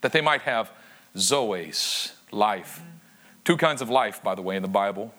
[0.00, 0.70] that they might have
[1.16, 2.82] zoes, life.
[3.44, 5.12] Two kinds of life, by the way, in the Bible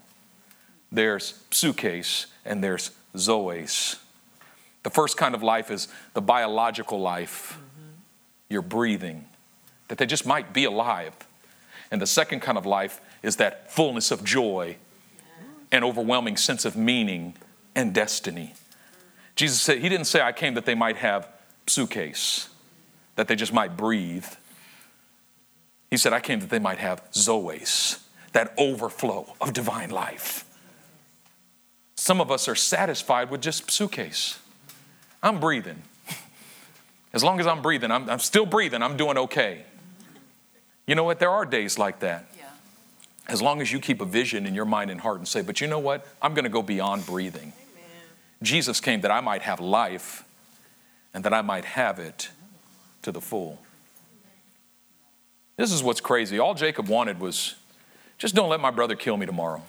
[0.92, 3.98] there's psukes and there's zoes.
[4.84, 7.60] The first kind of life is the biological life,
[8.50, 9.26] you're breathing,
[9.88, 11.13] that they just might be alive.
[11.92, 14.78] And the second kind of life is that fullness of joy
[15.72, 17.36] and overwhelming sense of meaning
[17.76, 18.54] and destiny.
[19.36, 21.28] Jesus said, He didn't say, I came that they might have
[21.68, 22.50] psukes,
[23.15, 24.26] that they just might breathe.
[25.89, 28.02] He said, I came that they might have zoes,
[28.34, 30.45] that overflow of divine life.
[31.95, 34.38] Some of us are satisfied with just psukes.
[35.21, 35.82] I'm breathing.
[37.13, 39.63] As long as I'm breathing, I'm, I'm still breathing, I'm doing okay.
[40.86, 41.19] You know what?
[41.19, 42.25] There are days like that.
[42.38, 42.45] Yeah.
[43.28, 45.62] As long as you keep a vision in your mind and heart and say, but
[45.62, 46.08] you know what?
[46.21, 47.54] I'm going to go beyond breathing.
[48.41, 50.23] Jesus came that I might have life
[51.13, 52.30] and that I might have it
[53.02, 53.60] to the full.
[55.60, 56.39] This is what's crazy.
[56.39, 57.56] All Jacob wanted was
[58.17, 59.62] just don't let my brother kill me tomorrow.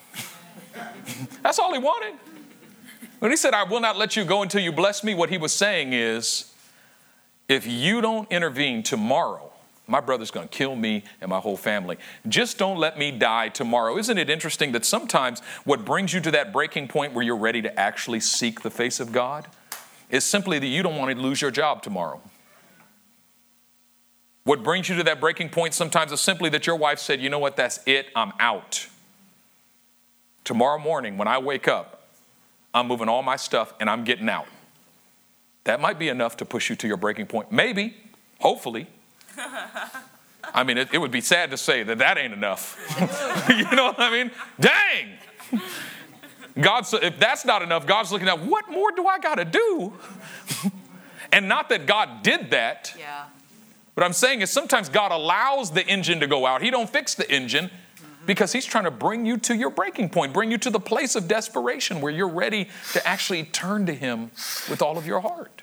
[1.43, 2.13] That's all he wanted.
[3.19, 5.37] When he said, I will not let you go until you bless me, what he
[5.37, 6.53] was saying is,
[7.49, 9.51] if you don't intervene tomorrow,
[9.85, 11.97] my brother's to kill me and my whole family.
[12.25, 13.97] Just don't let me die tomorrow.
[13.97, 17.61] Isn't it interesting that sometimes what brings you to that breaking point where you're ready
[17.63, 19.45] to actually seek the face of God
[20.09, 22.21] is simply that you don't want to lose your job tomorrow?
[24.43, 27.29] What brings you to that breaking point sometimes is simply that your wife said, You
[27.29, 28.87] know what, that's it, I'm out.
[30.43, 32.07] Tomorrow morning, when I wake up,
[32.73, 34.47] I'm moving all my stuff and I'm getting out.
[35.65, 37.51] That might be enough to push you to your breaking point.
[37.51, 37.95] Maybe,
[38.39, 38.87] hopefully.
[40.53, 42.77] I mean, it, it would be sad to say that that ain't enough.
[43.49, 44.31] you know what I mean?
[44.59, 45.61] Dang!
[46.59, 49.45] God, said, if that's not enough, God's looking at what more do I got to
[49.45, 49.93] do?
[51.31, 52.93] and not that God did that.
[52.97, 53.25] Yeah.
[53.93, 56.61] What I'm saying is sometimes God allows the engine to go out.
[56.61, 57.69] He don't fix the engine
[58.25, 61.15] because he's trying to bring you to your breaking point, bring you to the place
[61.15, 64.31] of desperation where you're ready to actually turn to him
[64.69, 65.61] with all of your heart.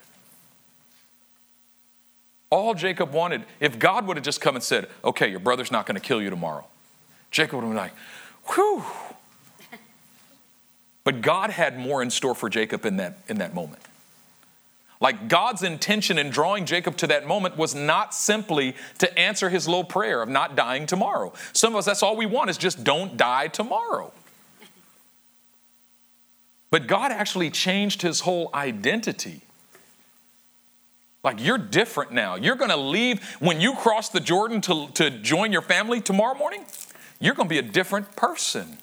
[2.50, 5.86] All Jacob wanted, if God would have just come and said, okay, your brother's not
[5.86, 6.64] going to kill you tomorrow,
[7.30, 7.92] Jacob would have been like,
[8.54, 8.84] whew.
[11.04, 13.80] But God had more in store for Jacob in that, in that moment.
[15.00, 19.68] Like God's intention in drawing Jacob to that moment was not simply to answer his
[19.68, 21.32] little prayer of not dying tomorrow.
[21.52, 24.12] Some of us, that's all we want is just don't die tomorrow.
[26.70, 29.42] But God actually changed his whole identity.
[31.22, 32.34] Like you're different now.
[32.34, 36.36] You're going to leave when you cross the Jordan to, to join your family tomorrow
[36.36, 36.64] morning,
[37.20, 38.78] you're going to be a different person.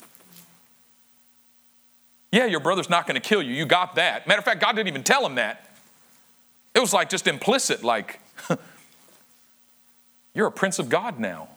[2.32, 3.54] Yeah, your brother's not going to kill you.
[3.54, 4.28] You got that.
[4.28, 5.75] Matter of fact, God didn't even tell him that.
[6.76, 8.20] It was like just implicit, like,
[10.34, 11.48] you're a prince of God now.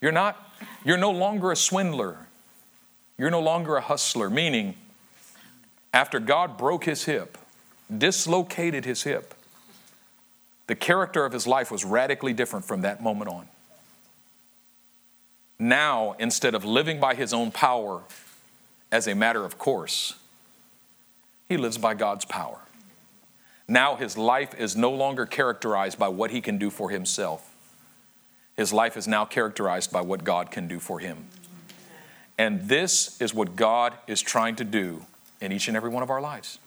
[0.00, 0.36] You're not,
[0.84, 2.16] you're no longer a swindler.
[3.18, 4.74] You're no longer a hustler, meaning,
[5.92, 7.38] after God broke his hip,
[7.96, 9.34] dislocated his hip,
[10.66, 13.48] the character of his life was radically different from that moment on.
[15.58, 18.02] Now, instead of living by his own power
[18.90, 20.14] as a matter of course,
[21.48, 22.63] he lives by God's power.
[23.66, 27.50] Now his life is no longer characterized by what he can do for himself.
[28.56, 31.26] His life is now characterized by what God can do for him.
[32.38, 35.06] And this is what God is trying to do
[35.40, 36.58] in each and every one of our lives.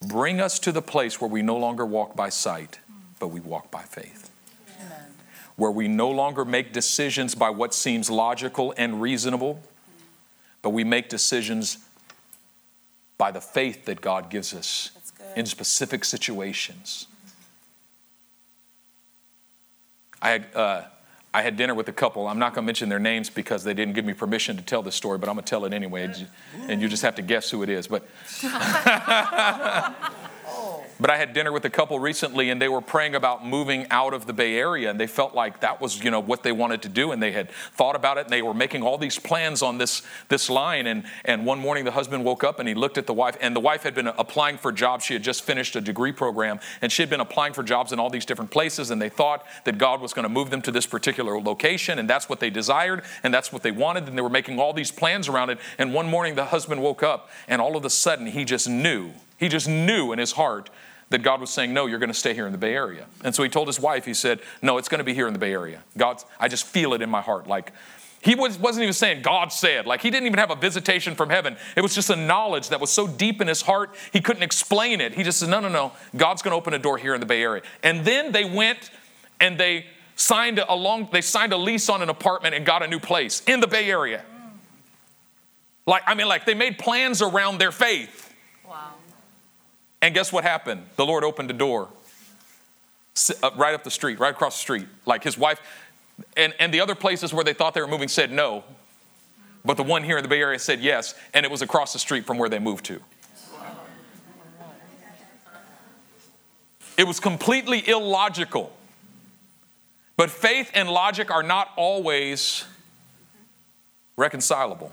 [0.00, 2.78] Bring us to the place where we no longer walk by sight,
[3.18, 4.30] but we walk by faith.
[5.56, 9.60] Where we no longer make decisions by what seems logical and reasonable,
[10.62, 11.78] but we make decisions
[13.18, 14.92] by the faith that God gives us
[15.36, 17.06] in specific situations.
[20.22, 20.82] I had, uh,
[21.32, 22.28] I had dinner with a couple.
[22.28, 24.82] I'm not going to mention their names because they didn't give me permission to tell
[24.82, 26.12] this story, but I'm going to tell it anyway,
[26.68, 27.86] and you just have to guess who it is.
[27.86, 28.02] But
[31.00, 34.12] But I had dinner with a couple recently, and they were praying about moving out
[34.12, 36.82] of the Bay Area, and they felt like that was, you know, what they wanted
[36.82, 39.62] to do, and they had thought about it, and they were making all these plans
[39.62, 40.86] on this this line.
[40.86, 43.56] And and one morning, the husband woke up and he looked at the wife, and
[43.56, 45.06] the wife had been applying for jobs.
[45.06, 47.98] She had just finished a degree program, and she had been applying for jobs in
[47.98, 50.70] all these different places, and they thought that God was going to move them to
[50.70, 54.22] this particular location, and that's what they desired, and that's what they wanted, and they
[54.22, 55.58] were making all these plans around it.
[55.78, 59.12] And one morning, the husband woke up, and all of a sudden, he just knew.
[59.38, 60.68] He just knew in his heart
[61.10, 63.06] that God was saying, No, you're going to stay here in the Bay Area.
[63.22, 65.32] And so he told his wife, He said, No, it's going to be here in
[65.32, 65.82] the Bay Area.
[65.98, 67.46] God, I just feel it in my heart.
[67.46, 67.72] Like,
[68.22, 69.86] he was, wasn't even saying God said.
[69.86, 71.56] Like, he didn't even have a visitation from heaven.
[71.74, 75.00] It was just a knowledge that was so deep in his heart, he couldn't explain
[75.00, 75.14] it.
[75.14, 75.92] He just said, No, no, no.
[76.16, 77.62] God's going to open a door here in the Bay Area.
[77.82, 78.90] And then they went
[79.40, 79.86] and they
[80.16, 83.42] signed a long, they signed a lease on an apartment and got a new place
[83.46, 84.22] in the Bay Area.
[85.86, 88.29] Like, I mean, like they made plans around their faith.
[90.02, 90.86] And guess what happened?
[90.96, 91.88] The Lord opened a door
[93.42, 94.86] uh, right up the street, right across the street.
[95.04, 95.60] Like his wife,
[96.36, 98.64] and, and the other places where they thought they were moving said no.
[99.64, 101.98] But the one here in the Bay Area said yes, and it was across the
[101.98, 103.00] street from where they moved to.
[106.96, 108.76] It was completely illogical.
[110.16, 112.64] But faith and logic are not always
[114.16, 114.92] reconcilable.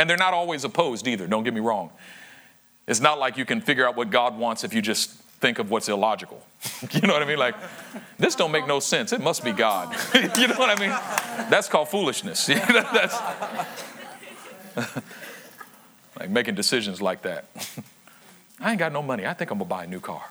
[0.00, 1.90] And they're not always opposed either, don't get me wrong.
[2.86, 5.70] It's not like you can figure out what God wants if you just think of
[5.70, 6.42] what's illogical.
[6.92, 7.38] you know what I mean?
[7.38, 7.54] Like,
[8.18, 9.12] this don't make no sense.
[9.12, 9.94] It must be God.
[10.14, 10.88] you know what I mean?
[11.50, 12.46] That's called foolishness.
[12.46, 13.20] That's
[16.18, 17.44] like making decisions like that.
[18.58, 19.26] I ain't got no money.
[19.26, 20.24] I think I'm gonna buy a new car.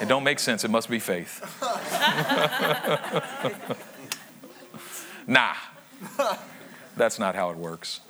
[0.00, 0.64] it don't make sense.
[0.64, 1.42] It must be faith.
[5.26, 5.52] nah.
[6.96, 8.00] That's not how it works.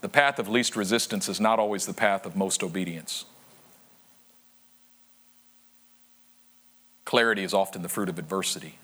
[0.00, 3.24] The path of least resistance is not always the path of most obedience.
[7.04, 8.78] Clarity is often the fruit of adversity.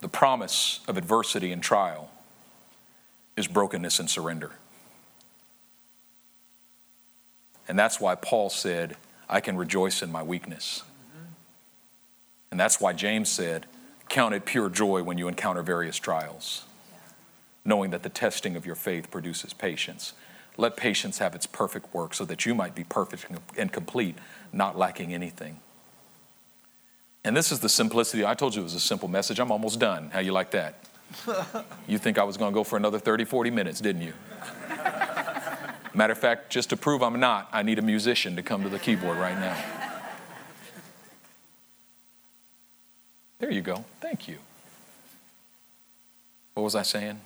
[0.00, 2.10] The promise of adversity and trial
[3.36, 4.52] is brokenness and surrender.
[7.68, 8.96] And that's why Paul said,
[9.28, 10.82] I can rejoice in my weakness.
[12.50, 13.66] And that's why James said,
[14.08, 16.64] Count it pure joy when you encounter various trials,
[17.64, 20.12] knowing that the testing of your faith produces patience.
[20.56, 23.26] Let patience have its perfect work so that you might be perfect
[23.58, 24.16] and complete,
[24.52, 25.60] not lacking anything.
[27.24, 28.24] And this is the simplicity.
[28.24, 29.40] I told you it was a simple message.
[29.40, 30.10] I'm almost done.
[30.12, 30.76] How you like that?
[31.88, 34.12] you think I was going to go for another 30, 40 minutes, didn't you?
[35.96, 38.68] Matter of fact, just to prove I'm not, I need a musician to come to
[38.68, 39.56] the keyboard right now.
[43.38, 43.82] There you go.
[44.02, 44.36] Thank you.
[46.52, 47.18] What was I saying?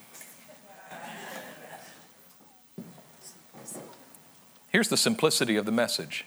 [4.68, 6.24] Here's the simplicity of the message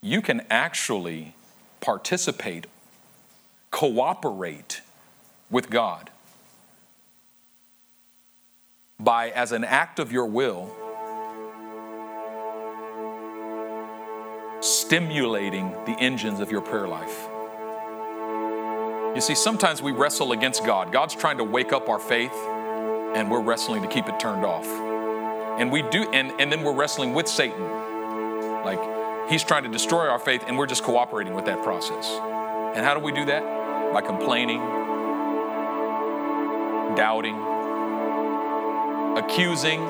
[0.00, 1.34] you can actually
[1.80, 2.66] participate
[3.70, 4.80] cooperate
[5.50, 6.08] with God
[8.98, 10.70] by, as an act of your will,
[14.60, 17.28] stimulating the engines of your prayer life.
[19.14, 20.92] You see, sometimes we wrestle against God.
[20.92, 24.66] God's trying to wake up our faith, and we're wrestling to keep it turned off.
[25.58, 27.62] And we do, and, and then we're wrestling with Satan.
[28.64, 32.06] Like he's trying to destroy our faith, and we're just cooperating with that process.
[32.76, 33.92] And how do we do that?
[33.92, 34.58] By complaining,
[36.94, 37.55] doubting,
[39.16, 39.80] accusing.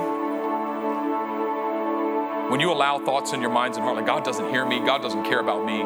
[2.51, 5.03] When you allow thoughts in your minds and heart like God doesn't hear me, God
[5.03, 5.79] doesn't care about me,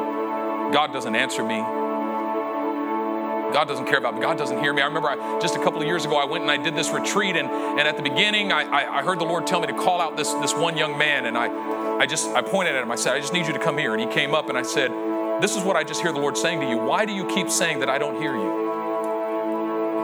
[0.71, 1.57] God doesn't answer me,
[3.51, 4.21] God doesn't care about me.
[4.21, 4.81] God doesn't hear me.
[4.81, 6.89] I remember I, just a couple of years ago, I went and I did this
[6.89, 9.73] retreat, and, and at the beginning, I, I, I heard the Lord tell me to
[9.73, 11.47] call out this, this one young man, and I,
[11.97, 12.91] I just I pointed at him.
[12.91, 13.93] I said, I just need you to come here.
[13.93, 14.91] And he came up, and I said,
[15.41, 16.77] This is what I just hear the Lord saying to you.
[16.77, 18.60] Why do you keep saying that I don't hear you?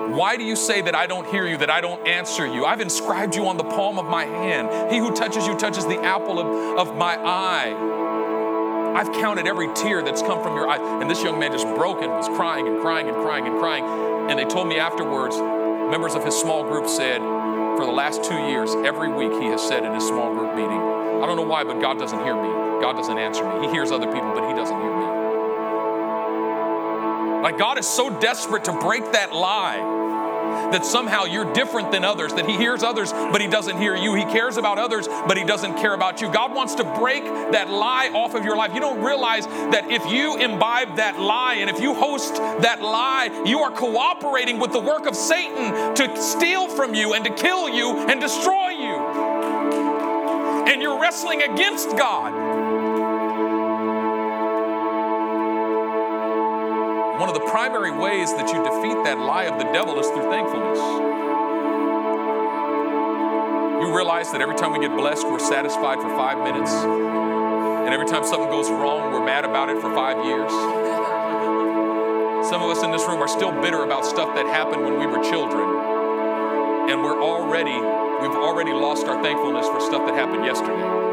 [0.08, 2.66] Why do you say that I don't hear you, that I don't answer you?
[2.66, 4.92] I've inscribed you on the palm of my hand.
[4.92, 8.94] He who touches you touches the apple of, of my eye.
[8.96, 11.02] I've counted every tear that's come from your eye.
[11.02, 13.84] And this young man just broke and was crying and crying and crying and crying.
[14.30, 17.20] And they told me afterwards, members of his small group said,
[17.78, 20.80] for the last two years, every week he has said in his small group meeting,
[20.80, 22.50] I don't know why, but God doesn't hear me.
[22.82, 23.68] God doesn't answer me.
[23.68, 25.27] He hears other people, but he doesn't hear me.
[27.42, 30.06] Like God is so desperate to break that lie
[30.72, 34.14] that somehow you're different than others, that He hears others, but He doesn't hear you.
[34.16, 36.32] He cares about others, but He doesn't care about you.
[36.32, 38.74] God wants to break that lie off of your life.
[38.74, 43.44] You don't realize that if you imbibe that lie and if you host that lie,
[43.46, 47.70] you are cooperating with the work of Satan to steal from you and to kill
[47.70, 48.98] you and destroy you.
[50.68, 52.47] And you're wrestling against God.
[57.18, 60.30] One of the primary ways that you defeat that lie of the devil is through
[60.30, 60.78] thankfulness.
[63.82, 66.70] You realize that every time we get blessed, we're satisfied for five minutes.
[66.70, 70.52] And every time something goes wrong, we're mad about it for five years.
[72.54, 75.08] Some of us in this room are still bitter about stuff that happened when we
[75.08, 75.66] were children.
[76.94, 77.82] And we're already,
[78.22, 81.07] we've already lost our thankfulness for stuff that happened yesterday.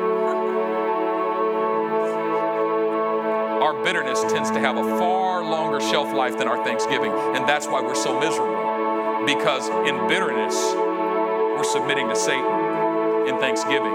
[3.64, 7.10] Our bitterness tends to have a far longer shelf life than our thanksgiving.
[7.10, 9.24] And that's why we're so miserable.
[9.24, 10.54] Because in bitterness,
[11.56, 12.44] we're submitting to Satan.
[13.26, 13.90] In thanksgiving,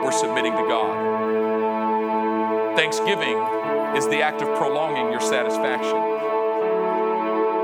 [0.00, 0.94] we're submitting to God.
[2.76, 3.36] Thanksgiving
[3.96, 5.98] is the act of prolonging your satisfaction.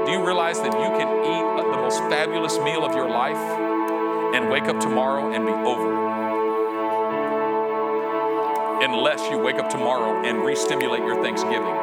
[0.07, 3.39] Do you realize that you can eat the most fabulous meal of your life
[4.35, 6.10] and wake up tomorrow and be over?
[8.93, 11.75] Unless you wake up tomorrow and re stimulate your Thanksgiving.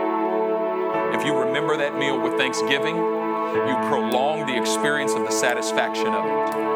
[1.14, 6.26] If you remember that meal with Thanksgiving, you prolong the experience of the satisfaction of
[6.26, 6.67] it.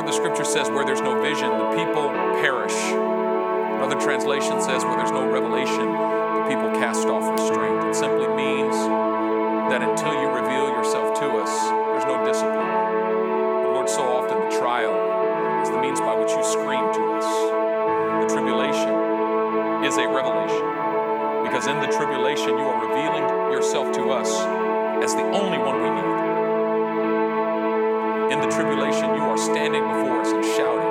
[0.00, 2.10] The scripture says, where there's no vision, the people
[2.42, 2.74] perish.
[3.78, 7.84] Another translation says, where there's no revelation, the people cast off restraint.
[7.86, 8.74] It simply means
[9.70, 11.52] that until you reveal yourself to us,
[11.94, 12.58] there's no discipline.
[13.62, 17.28] But Lord, so often the trial is the means by which you scream to us.
[18.26, 18.90] The tribulation
[19.86, 20.66] is a revelation
[21.46, 24.26] because in the tribulation you are revealing yourself to us
[25.06, 26.39] as the only one we need.
[28.40, 30.89] The tribulation, you are standing before us and shouting,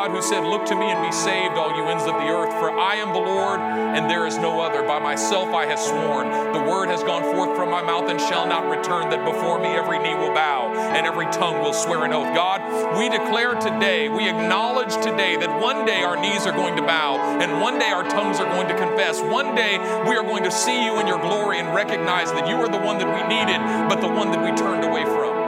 [0.00, 2.48] God who said, Look to me and be saved, all you ends of the earth,
[2.56, 4.80] for I am the Lord, and there is no other.
[4.82, 6.32] By myself I have sworn.
[6.56, 9.68] The word has gone forth from my mouth and shall not return, that before me
[9.68, 12.32] every knee will bow and every tongue will swear an oath.
[12.34, 12.64] God,
[12.96, 17.20] we declare today, we acknowledge today that one day our knees are going to bow,
[17.36, 19.20] and one day our tongues are going to confess.
[19.20, 19.76] One day
[20.08, 22.80] we are going to see you in your glory and recognize that you are the
[22.80, 23.60] one that we needed,
[23.92, 25.39] but the one that we turned away from.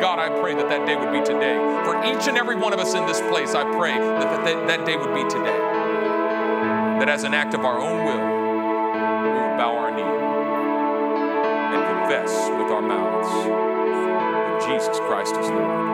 [0.00, 1.56] God, I pray that that day would be today.
[1.84, 4.86] For each and every one of us in this place, I pray that that, that
[4.86, 5.58] day would be today.
[7.00, 8.22] That as an act of our own will,
[9.24, 10.02] we would bow our knee
[11.74, 15.87] and confess with our mouths that Jesus Christ is Lord.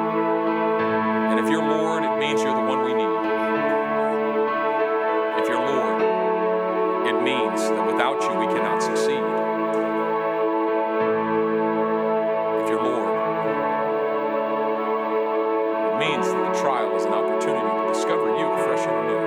[15.94, 19.22] It means that the trial is an opportunity to discover you afresh and anew.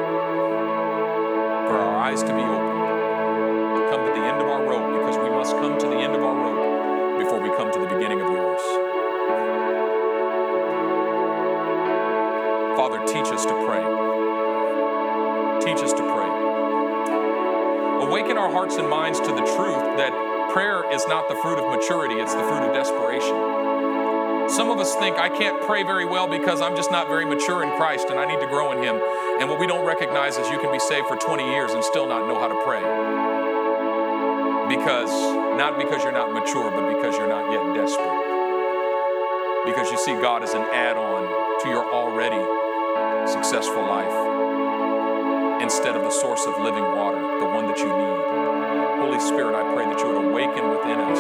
[1.72, 5.18] For our eyes to be opened, to come to the end of our road, because
[5.18, 8.20] we must come to the end of our road before we come to the beginning
[8.20, 8.60] of yours.
[12.76, 13.84] Father, teach us to pray.
[15.64, 16.32] Teach us to pray.
[18.04, 20.12] Awaken our hearts and minds to the truth that
[20.52, 23.57] prayer is not the fruit of maturity, it's the fruit of desperation.
[24.50, 27.64] Some of us think I can't pray very well because I'm just not very mature
[27.64, 28.96] in Christ and I need to grow in Him.
[29.42, 32.08] And what we don't recognize is you can be saved for 20 years and still
[32.08, 32.80] not know how to pray.
[34.72, 35.12] Because,
[35.60, 39.66] not because you're not mature, but because you're not yet desperate.
[39.68, 41.28] Because you see God as an add on
[41.64, 42.40] to your already
[43.28, 44.16] successful life
[45.62, 49.04] instead of the source of living water, the one that you need.
[49.04, 51.20] Holy Spirit, I pray that you would awaken within us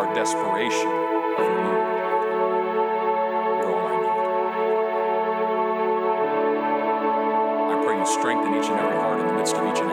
[0.00, 0.88] our desperation
[1.36, 1.91] for you.
[8.22, 9.91] Strengthen each and every heart in the midst of each and every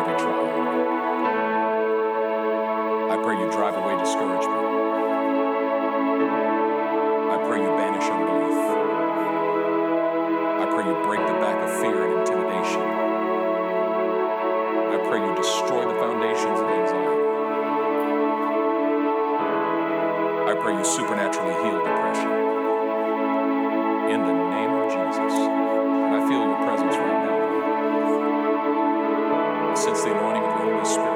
[29.79, 31.08] sense the anointing of the Holy Spirit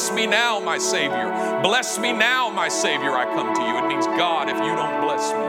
[0.00, 1.60] bless me now, my Savior.
[1.62, 3.12] Bless me now, my Savior.
[3.12, 3.84] I come to you.
[3.84, 5.44] It means, God, if you don't bless me,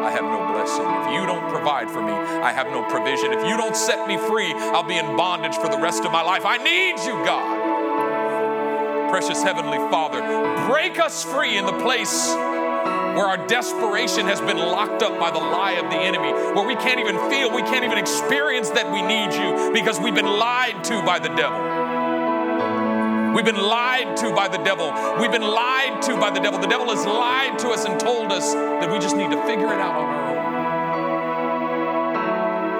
[0.00, 0.88] I have no blessing.
[1.04, 3.34] If you don't provide for me, I have no provision.
[3.34, 6.22] If you don't set me free, I'll be in bondage for the rest of my
[6.22, 6.46] life.
[6.46, 9.10] I need you, God.
[9.10, 10.22] Precious Heavenly Father,
[10.66, 15.38] break us free in the place where our desperation has been locked up by the
[15.38, 19.02] lie of the enemy, where we can't even feel, we can't even experience that we
[19.02, 21.69] need you because we've been lied to by the devil.
[23.34, 24.92] We've been lied to by the devil.
[25.20, 26.58] We've been lied to by the devil.
[26.58, 29.72] The devil has lied to us and told us that we just need to figure
[29.72, 30.50] it out on our own.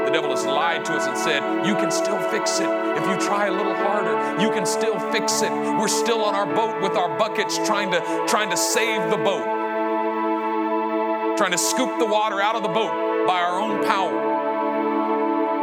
[0.06, 2.68] The devil has lied to us and said, You can still fix it.
[2.68, 5.52] If you try a little harder, you can still fix it.
[5.52, 9.44] We're still on our boat with our buckets trying to, trying to save the boat,
[11.38, 12.90] trying to scoop the water out of the boat
[13.24, 14.29] by our own power.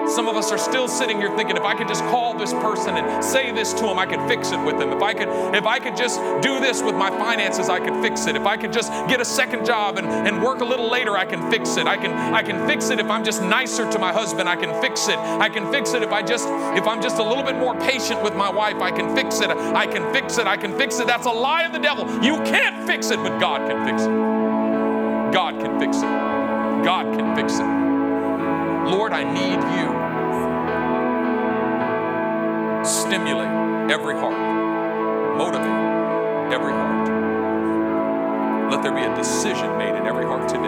[0.09, 2.95] Some of us are still sitting here thinking, if I could just call this person
[2.95, 4.91] and say this to him, I could fix it with them.
[4.91, 8.25] If I could, if I could just do this with my finances, I could fix
[8.27, 8.35] it.
[8.35, 11.25] If I could just get a second job and, and work a little later, I
[11.25, 11.87] can fix it.
[11.87, 14.81] I can, I can fix it if I'm just nicer to my husband, I can
[14.81, 15.17] fix it.
[15.17, 16.47] I can fix it if I just,
[16.77, 19.49] if I'm just a little bit more patient with my wife, I can fix it.
[19.49, 20.47] I can fix it.
[20.47, 21.07] I can fix it.
[21.07, 22.05] That's a lie of the devil.
[22.23, 25.33] You can't fix it, but God can fix it.
[25.33, 26.83] God can fix it.
[26.83, 27.86] God can fix it.
[28.85, 29.87] Lord, I need you.
[32.85, 34.37] Stimulate every heart,
[35.37, 37.09] motivate every heart.
[38.71, 40.67] Let there be a decision made in every heart today.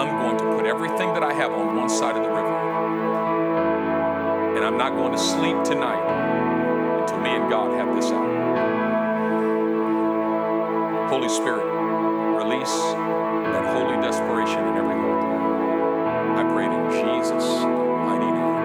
[0.00, 2.56] I'm going to put everything that I have on one side of the river.
[4.56, 6.02] And I'm not going to sleep tonight
[7.00, 8.30] until me and God have this out.
[11.10, 11.64] Holy Spirit,
[12.36, 12.76] release
[13.50, 14.89] that holy desperation in every.
[16.40, 18.56] I pray it in Jesus' mighty name.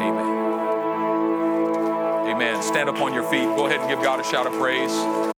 [0.00, 0.30] Amen.
[2.30, 2.62] Amen.
[2.62, 3.46] Stand up on your feet.
[3.56, 5.33] Go ahead and give God a shout of praise.